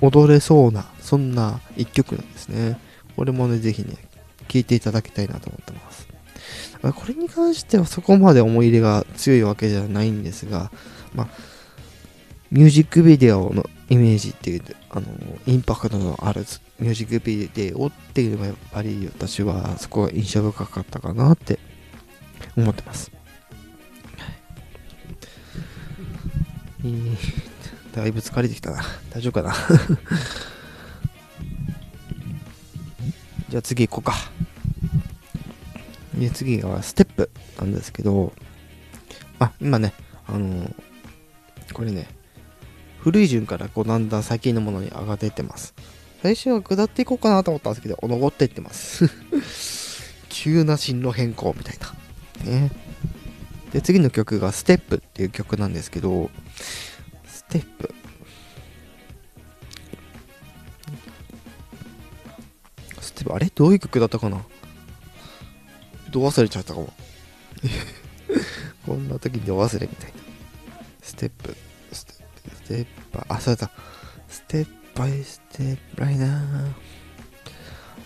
[0.00, 2.78] う、踊れそうな、そんな一曲なんですね。
[3.16, 3.96] これもね、ぜひね、
[4.48, 6.08] 聴いていただきたいなと思ってます。
[6.82, 10.72] これに関してはそこまで思い入れが強いわけじゃないんですが、
[11.14, 11.28] まあ、
[12.50, 15.06] ミュージックビデオのイメージっていう、あの、
[15.46, 16.44] インパクトのある
[16.80, 21.60] ミュージックビデオっていうのがやっぱり私はそこが印象深かったかなって
[22.56, 23.12] 思ってます。
[26.82, 27.16] えー、
[27.94, 28.82] だいぶ疲れてきたな。
[29.10, 29.54] 大丈夫かな？
[33.48, 34.14] じゃあ次行こうか。
[36.18, 38.32] で、次はステップなんですけど、
[39.38, 39.92] あ、今ね、
[40.26, 40.74] あのー、
[41.72, 42.08] これね、
[43.00, 45.74] 古い順からこうだんだん最近のものに上がっていってます。
[46.22, 49.08] 最初は下っていこうかなと思ったんですけど、登っていってます。
[50.28, 52.50] 急な進路変更みたいな。
[52.50, 52.70] ね。
[53.72, 56.30] で、次の曲がステップっていう曲なんですけど、
[57.24, 57.94] ステップ。
[63.00, 63.50] ステップ、あれ？
[63.54, 64.44] どういう曲だったかな？
[66.10, 66.92] どう忘れちゃったかも。
[68.84, 70.16] こんな時にど忘れみたいな。
[71.02, 71.56] ステップ、
[72.70, 73.70] ステップ、ステップ、あ、そうだ。
[74.28, 76.72] ステップバイステップ、right now.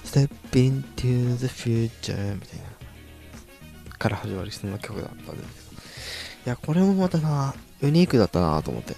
[0.05, 3.99] Step into the future みたいな。
[3.99, 5.83] から始まるそんな曲だったんですけど。
[5.83, 8.97] いや、これもまたな、ユニークだったなと思って。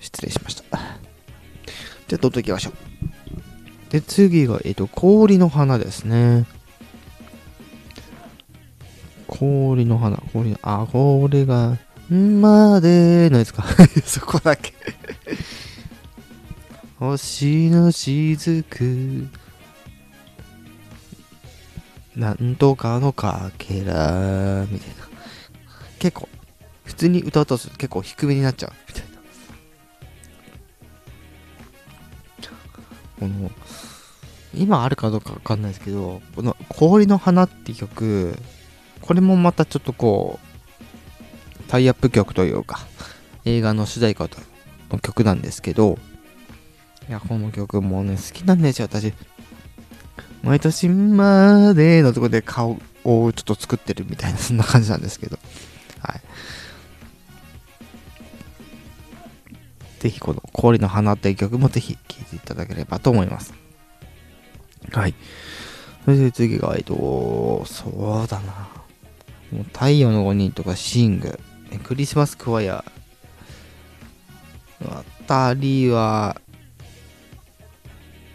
[0.00, 0.78] 失礼しました。
[2.06, 2.91] じゃあ、どんどん行きましょう。
[3.92, 6.46] で、次が、えっと、氷の花ですね。
[9.26, 11.76] 氷の花、氷の、あ、これが、
[12.10, 13.64] んまでのやつか。
[14.06, 14.72] そこだけ
[16.98, 19.28] 星の雫、
[22.16, 25.08] なんとかのかけら、みたいな。
[25.98, 26.30] 結構、
[26.84, 28.72] 普通に歌うと結構低めになっちゃう、
[34.54, 38.36] 今あるかどうかわかんないですけど、この氷の花って曲、
[39.00, 42.80] これもまたちょっとこう、タイアップ曲というか、
[43.44, 44.28] 映画の主題歌
[44.90, 45.98] の曲なんですけど、
[47.08, 49.12] いや、この曲もね、好きなんですよ、私。
[50.42, 55.38] 毎年までのとこで顔をちょっと作ってるみたいな、そんな感じなんですけど。
[56.00, 56.20] はい。
[60.00, 63.61] ぜひこの氷の花っていう曲もぜひ聴いていただければと思います。
[64.90, 65.14] はい。
[66.04, 68.68] それで次が、えっと、そうだな。
[69.52, 71.38] もう太陽の5人とかシング、
[71.84, 72.84] クリスマスクワイア
[74.88, 76.40] あたりは、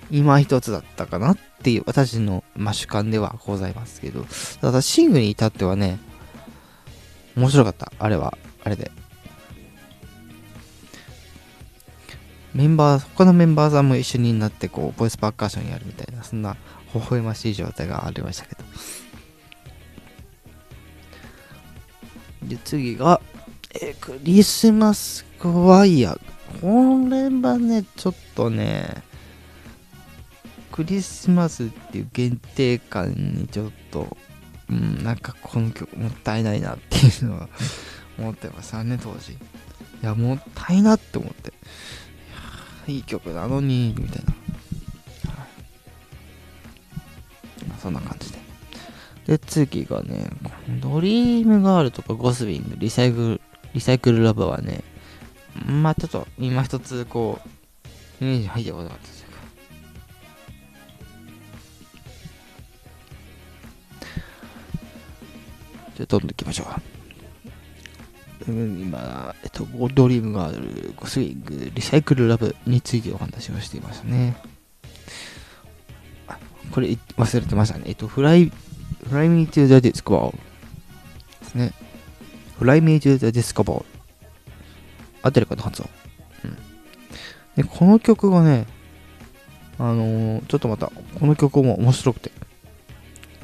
[0.09, 4.25] 今一つだったかなっていう私の、ま、主観ではございますけど、
[4.61, 5.99] ただシングに至ってはね、
[7.35, 7.91] 面白かった。
[7.99, 8.91] あれは、あれで。
[12.57, 16.57] メンバー、他のメンバーさんも一緒になって、こう、ボイスパーカッションやるみたいな、そんな、
[16.95, 18.63] 微笑ましい状態がありましたけど。
[22.47, 23.21] で、次が、
[23.79, 26.17] えクリスマスクワイア。
[26.59, 29.03] これはね、ちょっとね、
[30.71, 34.17] クリスマスっていう限定感にちょっと、
[34.67, 37.49] うん、なんかこの曲もったいないなっていうのは
[38.17, 39.33] 思ってましたね、当時。
[39.33, 39.37] い
[40.01, 41.53] や、もったいなって思って。
[42.87, 44.33] いい曲なのに、みたいな。
[47.79, 48.39] そんな感じで。
[49.27, 50.29] で、次がね、
[50.81, 53.41] ドリームガールとかゴスウィング、リサイクル、
[53.73, 54.83] リサイクルラブはね、
[55.65, 57.39] まあちょっと今一つこ
[58.21, 59.27] う、イメージ入ってこなかったですよ。
[65.95, 66.96] じゃあどんどん行きましょう。
[68.51, 74.37] 今、えっと、ドリームガール、ゴスウィング、リサイクルラブについてお話をしていましたね。
[76.71, 77.85] これ忘れてましたね。
[77.87, 78.51] えっと、フライ、
[79.09, 80.31] Fly Me to the Disco Ball
[81.39, 81.73] ですね。
[82.59, 83.85] Fly Me to the Disco Ball
[85.21, 85.89] 合ってるかな発音。
[86.45, 86.57] うん。
[87.55, 88.65] で、この曲がね、
[89.79, 92.31] あのー、ちょっとまた、この曲も面白くて、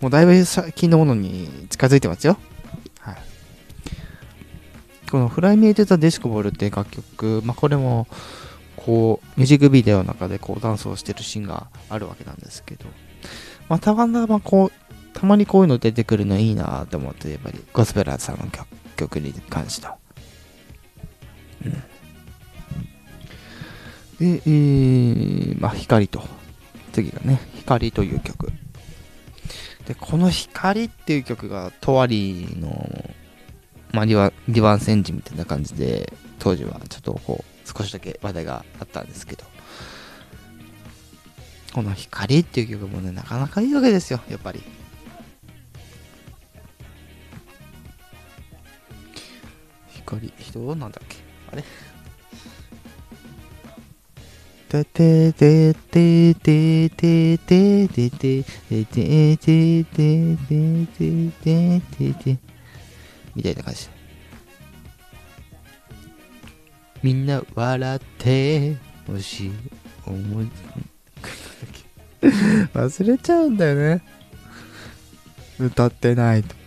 [0.00, 2.38] もうだいぶ最近のものに近づいてますよ
[3.00, 3.16] はい
[5.10, 8.06] このフライメイト・ザ・ディスコボールっていう楽曲、まあ、これも
[8.76, 12.86] こうミュージックビデオの中でこうダンスをしてるシーンがあるわけなんですけど
[13.70, 14.72] まあ、たまたまこう、
[15.16, 19.96] たまにこういうの出てくるのいいなと思って、やっぱり、ゴスペラーズさんの曲曲に関しては。
[21.64, 21.72] うん。
[24.18, 26.20] で、えー、まあ、光と。
[26.92, 28.52] 次がね、光という曲。
[29.90, 33.10] で、この光っていう曲が、とわりの、
[33.90, 39.44] まあ、リワリワン戦時みたいな感じで、当時はちょっとこう、少しだけ話題があったんですけど、
[41.74, 44.62] この光っていう曲もね、なかなかいいわけですよ、やっぱり。
[50.06, 51.16] 光、人なんだっけ？
[51.50, 51.64] あれ？
[54.70, 60.36] ててててててててててててて
[60.86, 62.38] てててて
[63.34, 63.88] みたいな感じ
[67.02, 68.76] みんな笑って
[69.08, 69.52] ほしい
[70.06, 70.48] 思い
[72.72, 74.02] 忘れちゃうんだよね。
[75.58, 76.59] 歌ってないと。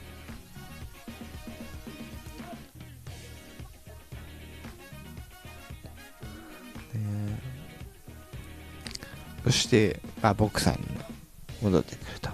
[9.44, 10.88] そして、あ、ボクサーに
[11.62, 12.30] 戻ってくると。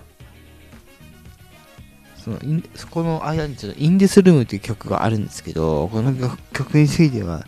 [2.18, 6.14] そのインそこの間にちょっとインデスルームという曲があるんですけど、この
[6.54, 7.46] 曲については、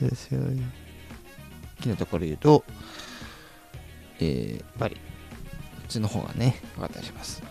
[0.00, 0.06] 好
[1.82, 2.64] きなところ言うと、
[4.18, 5.00] えー、やっぱり、こ
[5.84, 7.42] っちの方がね、良かったりします。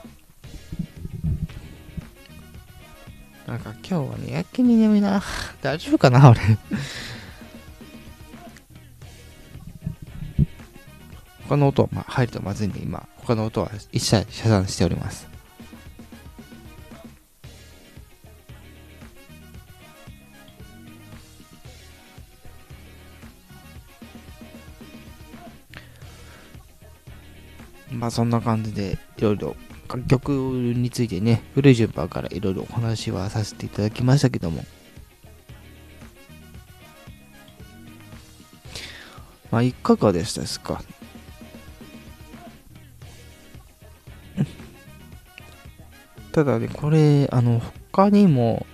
[3.45, 5.23] なんか今日はね、やけに眠いな。
[5.61, 6.39] 大丈夫かな、俺。
[11.49, 15.27] 他の音は、まあ、入るとまずいんで、今、他の音は一切遮断しております。
[27.91, 29.55] まあそんな感じでいろいろ
[29.89, 34.63] 楽曲についてね、古い順番からいろいろお話はさせていただきましたけども、
[39.49, 40.83] まあいかがでしたですか？
[46.31, 47.61] ただね、これ、あの、
[47.91, 48.65] 他にも、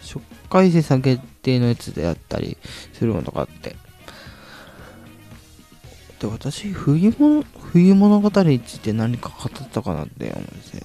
[0.00, 0.18] 初
[0.48, 2.56] 回生産決定のやつであったり
[2.92, 3.76] するものとかあって、
[6.20, 10.82] で、私、冬物、冬物語について何か語ったかなって思うんですね。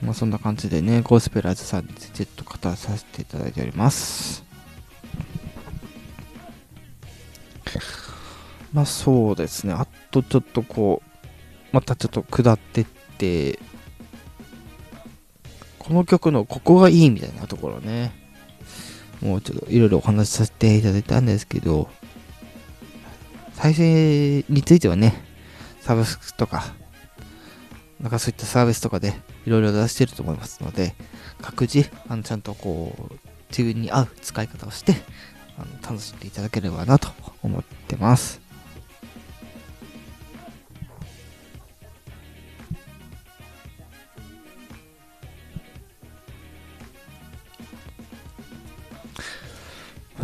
[0.00, 4.47] まあそんな感じでね、ゴスペラーズさんについてと語らさせていただいております。
[8.78, 11.18] まあそうですね、あとちょっとこう、
[11.72, 13.58] またちょっと下ってって、
[15.80, 18.12] この曲のここがいいみたいなところね、
[19.20, 21.88] もうちょっといろいろお話しさせていただいたんですけど、
[23.54, 25.24] 再生についてはね、
[25.80, 26.72] サブスクとか、
[27.98, 29.12] なんかそういったサービスとかで
[29.44, 30.94] いろいろ出してると思いますので、
[31.42, 33.14] 各自、あのちゃんとこう、
[33.50, 34.94] 自分に合う使い方をして、
[35.58, 37.08] あの楽しんでいただければなと
[37.42, 38.46] 思ってます。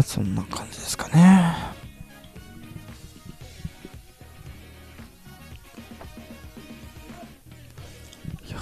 [0.02, 1.56] そんな感じですかね。
[8.48, 8.56] いや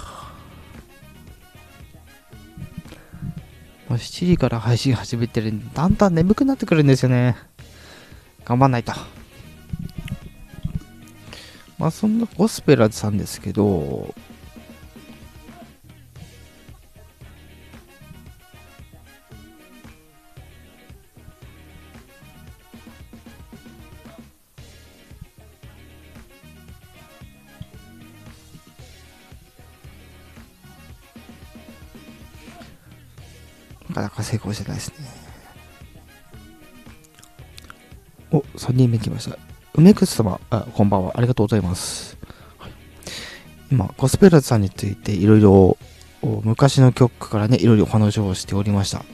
[3.89, 7.35] もう7時から配信始めてるんで、だんだん眠くなってくるんですよね。
[8.45, 8.93] 頑張んないと。
[11.77, 14.13] まあそんなゴスペラーズさんですけど、
[34.33, 34.95] 成功してないですね。
[38.31, 39.37] お、3人目来ました。
[39.75, 41.13] 梅靴様あ、こんばんは。
[41.15, 42.17] ありがとうございます。
[42.57, 42.71] はい、
[43.71, 45.77] 今、ゴスペラーズさんについていろいろ
[46.43, 49.05] 昔の曲からね、いろいろお話をしておりました。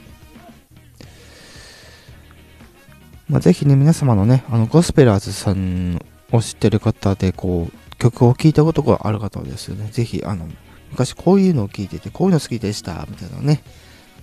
[3.28, 5.99] まあ、ぜひね、皆様のね、あの、ゴスペラーズさん
[6.32, 9.89] を知ってる方で、こう、曲を聴いたことがある方ですよね。
[9.91, 10.47] ぜひ、あの、
[10.91, 13.61] 昔こういうのを聴いてて、こういうの好きでした、みたいなね、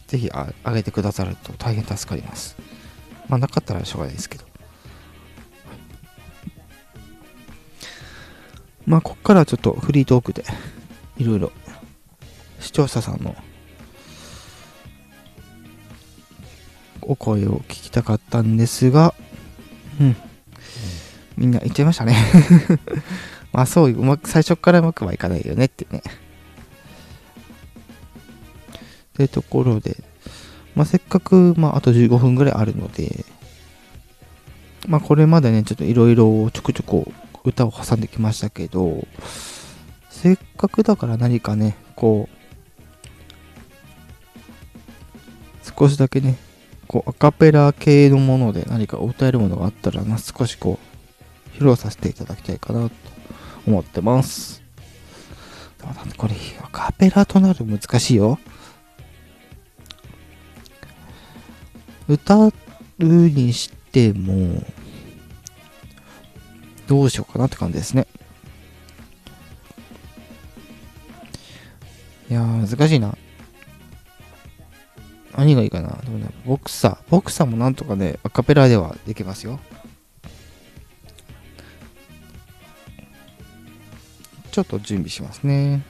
[0.07, 2.57] ぜひあげてくださると大変助かります。
[3.29, 4.45] まあ、なかったらしょうがないですけど。
[8.87, 10.45] まあ、ここからちょっとフリートークで、
[11.19, 11.53] いろいろ、
[12.61, 13.35] 視聴者さんの
[17.03, 19.13] お声を聞きたかったんですが、
[20.01, 20.17] うん。
[21.37, 22.17] みんな言っちゃいましたね
[23.53, 26.03] まあそう、うまく、最初からうまくはいかないよねってね。
[29.17, 29.97] というところで、
[30.75, 33.25] まあせっかく、まああと15分ぐらいあるので、
[34.87, 37.11] まあこれまでね、ちょっといろいろちょくちょく
[37.45, 39.07] 歌を挟んできましたけど、
[40.11, 42.37] せっかくだから何かね、こう、
[45.79, 46.37] 少しだけね、
[46.87, 50.79] こう、アカペラ系のもので何か歌えるものがあったらな、少しこ
[51.55, 52.95] う、披露させていただきたいかなと
[53.67, 54.62] 思ってます。
[56.17, 58.39] これ、アカペラとなる難しいよ。
[62.09, 62.53] 歌う
[62.99, 64.63] にしても、
[66.87, 68.07] どうしようかなって感じですね。
[72.31, 73.17] いやー、難しいな。
[75.37, 76.99] 何がいいかなでもね、ボクサー。
[77.11, 79.61] ボクサーもなんとかね、アカペラではできますよ。
[84.51, 85.83] ちょっと準備しますね。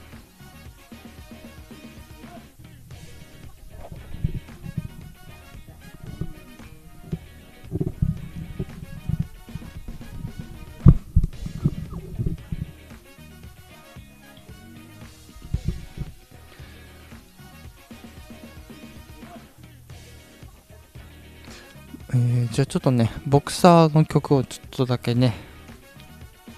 [22.17, 25.37] えー、じゃあちょっとね、ボクサーの曲をちょっとだけね、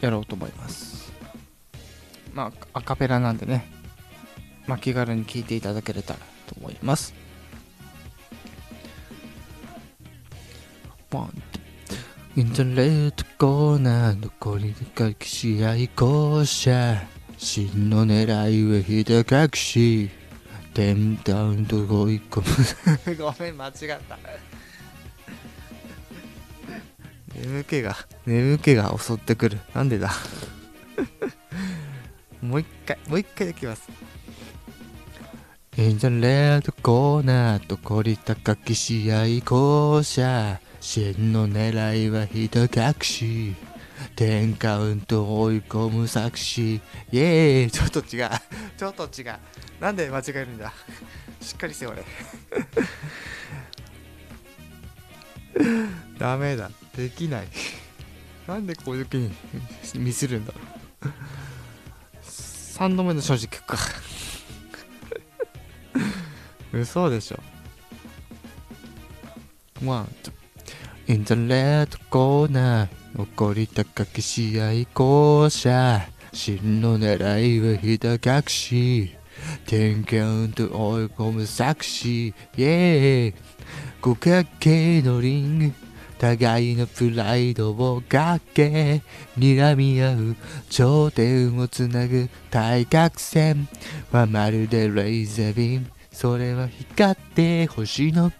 [0.01, 1.13] やろうと思います。
[2.33, 3.69] まあ、アカペラなんでね、
[4.69, 7.13] まあ、気軽に聴いていただけれたらと思います。
[12.37, 17.03] インターネットコーナー残りできし合い校舎。
[17.37, 20.11] 真の狙いはひた隠し。
[20.75, 23.17] テンダウンと追い込む。
[23.19, 23.73] ごめん間違っ
[24.09, 24.17] た。
[27.49, 27.97] 眠気が、
[28.27, 29.59] 眠気が襲ってくる。
[29.75, 30.11] なんでだ？
[32.43, 33.89] もう一回、もう一回できます。
[35.79, 36.17] インザレ
[36.57, 42.69] ッドコーナーと凝り高き試合校舎真の狙いはひと隠
[43.01, 43.55] し。
[44.17, 46.81] 10カウント追い込む作詞
[47.13, 47.71] イエーイ。
[47.71, 48.29] ちょっと違う。
[48.77, 49.39] ちょっと違う。
[49.81, 50.73] なんで間違えるんだ？
[51.41, 52.05] しっかりして俺。
[56.19, 56.71] ダメだ。
[56.99, 57.49] できない。
[58.49, 59.31] なんでこういう時に
[59.95, 60.59] ミスるんだろ
[61.05, 62.25] う。
[62.25, 63.79] 3度目の正直か。
[66.73, 67.39] 嘘でしょ。
[69.81, 70.31] まあ
[71.07, 79.15] インターネットコーナー怒り高き試合校舎真の狙いはひた隠し。
[79.67, 83.35] 10カウント追い込む作詞イエーイ
[84.03, 85.88] 五角形のリング。
[86.19, 89.03] 互いのプライドをかけ
[89.39, 90.37] 睨み合う
[90.69, 93.69] 頂点をつなぐ対角線。
[94.11, 98.33] はまるでレイザービームそれは光って星の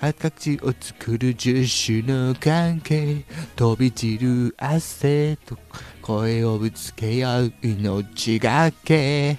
[0.00, 3.24] 形を作る十種の関係。
[3.56, 5.58] 飛び散る汗と
[6.00, 9.38] 声をぶつけ合う命がけ。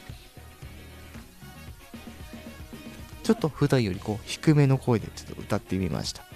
[3.23, 6.28] ちょっと普段よりこう低めの声でちょっと歌ってみました。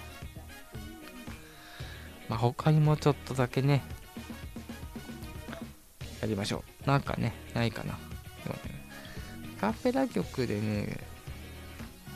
[2.28, 3.82] まあ、他にもちょっとだけね、
[6.20, 6.88] やりましょう。
[6.88, 7.98] なんかね、ないかな。
[9.60, 10.98] カペラ曲でね、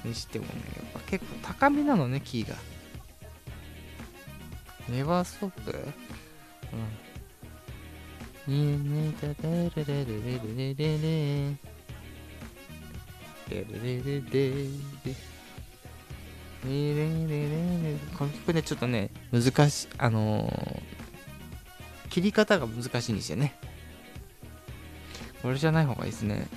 [0.05, 2.57] にしてもね、やっぱ結構高めなのね、キーが。
[4.89, 5.49] ネバースト？
[5.49, 5.87] ップ
[8.47, 8.79] うん。
[8.81, 11.19] ねねたたれれれれれれれれ
[13.51, 15.15] れれれれれ
[16.63, 23.55] この曲ね、ちょっとね、難しい、あのー、切り方が難しいんですよね。
[25.43, 26.49] これじゃない方がいいですね。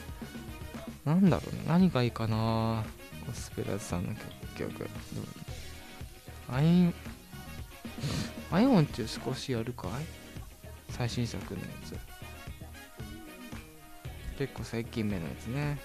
[1.06, 1.64] なんだろうね。
[1.68, 2.84] 何がいいかな
[3.28, 4.16] ゴスペラーズさんの
[4.58, 4.72] 曲。
[4.74, 4.90] 曲
[6.50, 6.94] アイン、
[8.52, 9.92] アイオンって少しやるかい？
[10.90, 11.96] 最新作のやつ。
[14.38, 15.80] 結構最近目のやつね。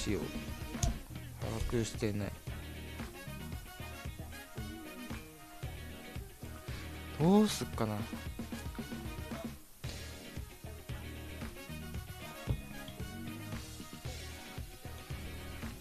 [0.00, 0.20] 歌詞を
[1.40, 2.32] 把握してない。
[7.20, 7.96] どうすっかな。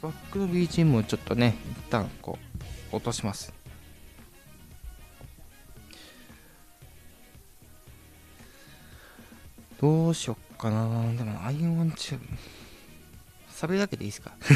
[0.02, 2.38] バックの BGM をちょっとね一旦こ
[2.92, 3.54] う落とします。
[9.80, 11.14] どうしよっかな。
[11.14, 12.26] でもアイオンチューブ
[13.60, 14.32] サビだけでいいですか？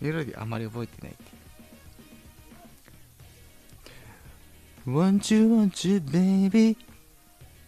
[0.00, 1.24] メロディーあまり覚えてないって。
[4.86, 6.76] ワンチューワンチューベイビ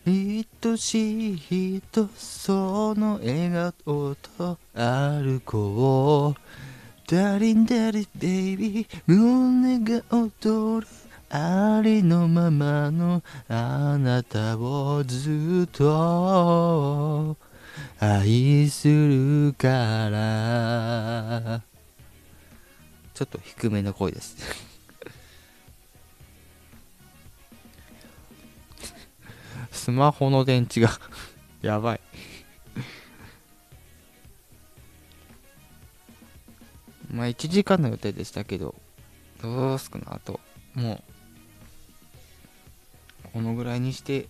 [0.07, 3.51] ー愛しい人その笑
[3.85, 6.41] 顔と歩こう。
[7.13, 10.87] ダリンダリベイビー胸が踊る
[11.29, 17.37] ありのままのあなたをずっと。
[18.03, 21.61] 愛するから。
[23.13, 24.39] ちょっと低めの声です。
[29.71, 30.99] スマホの電池が
[31.61, 32.01] やばい。
[37.11, 38.75] まあ1時間の予定でしたけど
[39.43, 40.41] どうすかなあと
[40.75, 41.05] も
[43.27, 44.27] うこのぐらいにして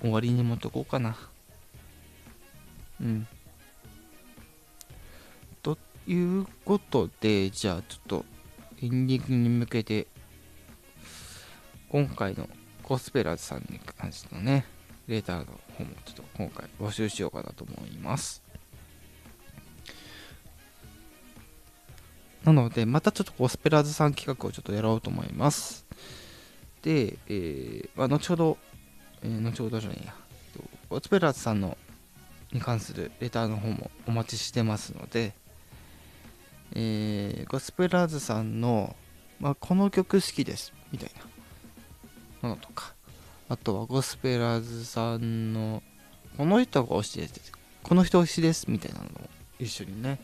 [0.00, 1.16] 終わりに持っとこうかな。
[3.00, 3.26] うん
[5.62, 8.24] ということでじゃあちょっと
[8.82, 10.06] エンディングに向けて
[11.88, 12.48] 今回の
[12.82, 14.66] コスペラーズさんに関してのね、
[15.06, 15.44] レーターの
[15.78, 18.42] 方もちょっと今回募集しようかなと思います。
[22.42, 25.86] なので、またちょっとコスペラーズさん企画をちょっとやろうと思います。
[26.82, 28.58] で、えー、まあ、後ほど、
[29.22, 30.14] えー、後ほどじゃないや、
[30.90, 31.78] コスペラーズさんの
[32.54, 35.34] に関するレターの方もお待ちしてますので、
[36.72, 38.96] えー、ゴスペラーズさんの、
[39.40, 41.10] まあ、この曲好きですみたい
[42.42, 42.94] なものとか。
[43.46, 45.82] あとはゴスペラーズさんの
[46.38, 47.52] この人が推しです。
[47.82, 49.08] この人推しですみたいなのを
[49.58, 50.18] 一緒にね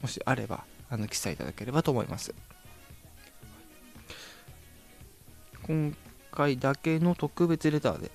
[0.00, 2.32] もしあればあの記載いただければと思います。
[5.64, 5.96] 今
[6.30, 8.12] 回だけの特別レターで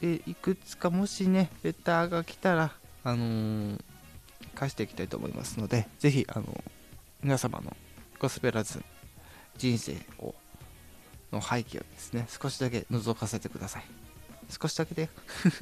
[0.00, 2.72] でいくつかもしねレターが来たら
[3.04, 3.80] あのー、
[4.54, 6.64] 返していきたいと思いますのでぜひあの
[7.22, 7.76] 皆様の
[8.18, 8.82] ゴスペラズ
[9.58, 10.34] 人生を
[11.32, 13.84] の背景をですね少しだけ覗かせてください。
[14.50, 15.08] 少しだけで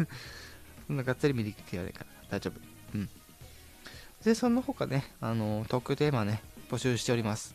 [0.86, 2.60] そんながっつり見に来てやれから大丈夫。
[2.94, 3.10] うん。
[4.24, 7.54] でその他ねあのトークテーマね募集しております。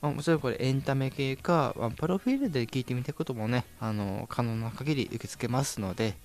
[0.00, 6.16] まあ、もちろんこれエンタメ系か、まあ、プロフィールで聞いてみたこともね、あの可能な限り受け付けますので、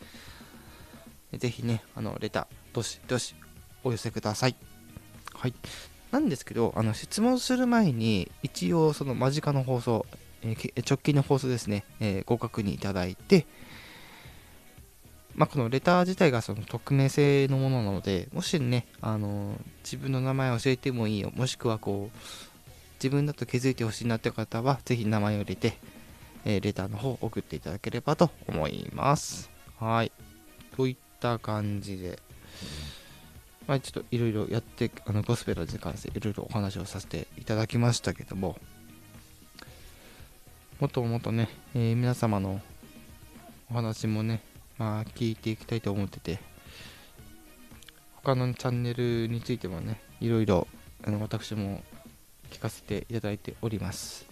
[1.33, 3.35] ぜひね、あのレター、どしどし
[3.83, 4.55] お寄せください。
[5.33, 5.53] はい。
[6.11, 10.05] なんですけど、あの質問する前に、一応、その間近の放送、
[10.43, 13.45] えー、直近の放送ですね、えー、ご確認いただいて、
[15.35, 22.17] まあ、このレター自体がその匿名性のものなので、もしね、あの自分の名前を教えてもいいよ、もしくはこう、
[23.05, 25.77] 自分だと気づいてほしいなって方は、ぜひ名前を入れて、
[26.43, 29.51] えー、レターの方を送っていただければと思います。
[29.79, 30.11] はい。
[30.75, 32.17] といった感じで、
[33.67, 38.57] まあ、ちょっといろいろやって、あのゴスペラーズに関していろいろお話をさせていただきましたけども、
[40.79, 42.59] もっともっとね、えー、皆様の
[43.69, 44.41] お話もね、
[44.79, 46.39] まあ、聞いていきたいと思ってて、
[48.23, 50.67] 他のチャンネルについてもね、いろいろ
[51.03, 51.83] あの私も
[52.55, 54.25] 聞かせていただいております。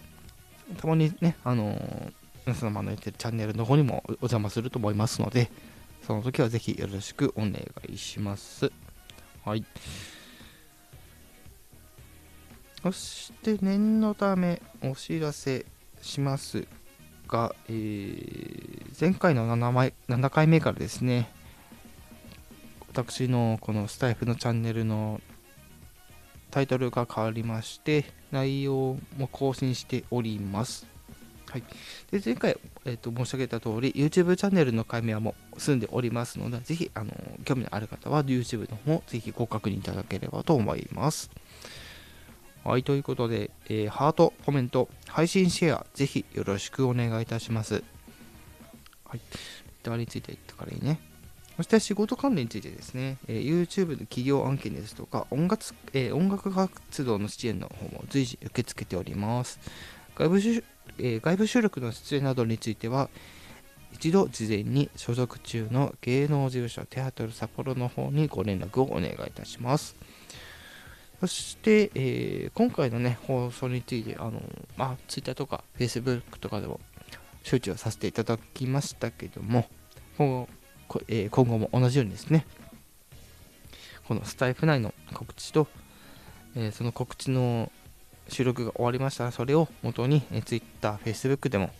[0.78, 2.12] たまにね、あのー、
[2.46, 5.50] 皆様のやってるチャンネルの方にもお邪魔すると思いますので、
[6.06, 7.52] その時はぜひよろしくお願
[7.86, 8.72] いします。
[9.44, 9.64] はい。
[12.82, 15.66] そして念のためお知らせ
[16.00, 16.66] します
[17.28, 21.30] が、えー、前回の 7, 枚7回目からですね、
[22.88, 25.20] 私のこのスタイフのチャンネルの
[26.54, 30.86] タイトルが変わりまして、内容も更新しております。
[31.50, 31.64] はい、
[32.12, 37.10] で前回、えーと、申し上げた通り、YouTube チャンネルの解明はもう済んでおりますので、ぜひ、あの
[37.44, 41.28] 興味のある方は YouTube の方も、ぜひご確認いただければと思います。
[42.62, 47.82] はい、ということで、えー、ハート、コメント、配信シェア、ぜひよろしくお願いいたします。
[49.06, 49.20] はい、レ
[49.82, 51.00] ターについて言ったからいいね。
[51.56, 59.60] そして仕事関連についてですね、えー、YouTube の企業案件ですとか音楽、えー、音楽活動の支援の方も随時受け付けております。
[60.16, 60.40] 外部
[60.98, 63.08] えー、外部収録の出演などについては、
[63.92, 69.96] 一度事前に所属中の芸能事務所テアトル札幌の方にご連絡をお願いいたします。
[71.20, 74.42] そして、えー、今回のね、放送について、あの、
[74.76, 76.80] まあ、Twitter とか Facebook とかでも
[77.44, 79.66] 周知をさせていただきましたけども、
[80.18, 80.48] 今後,、
[81.08, 82.46] えー、今後も同じようにですね、
[84.06, 85.66] このスタイフ内の告知と、
[86.56, 87.72] え、その告知の
[88.28, 91.70] 収録が終わりましたら、それを元に、え、Twitter、Facebook でも、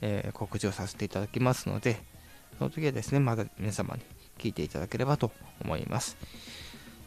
[0.00, 2.00] え、告知をさせていただきますので、
[2.58, 4.02] その時はですね、まだ皆様に
[4.38, 5.30] 聞いていただければと
[5.64, 6.16] 思います。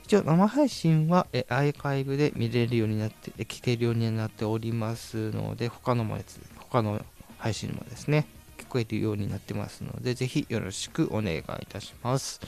[0.06, 7.04] 一応生配信はえアーカイブで見れるようになって、聞けるようになっておりますので、他のもやつ、他の
[7.38, 8.28] 配信もですね、
[8.66, 12.42] 聞こえるようになってますので、ぜひよろしくお願いいたします。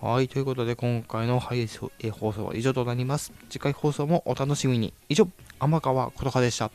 [0.00, 3.32] はい、ということで今回の配信放送は以上となります。
[3.50, 4.94] 次回放送もお楽しみに。
[5.08, 6.70] 以上、天川琴葉でした。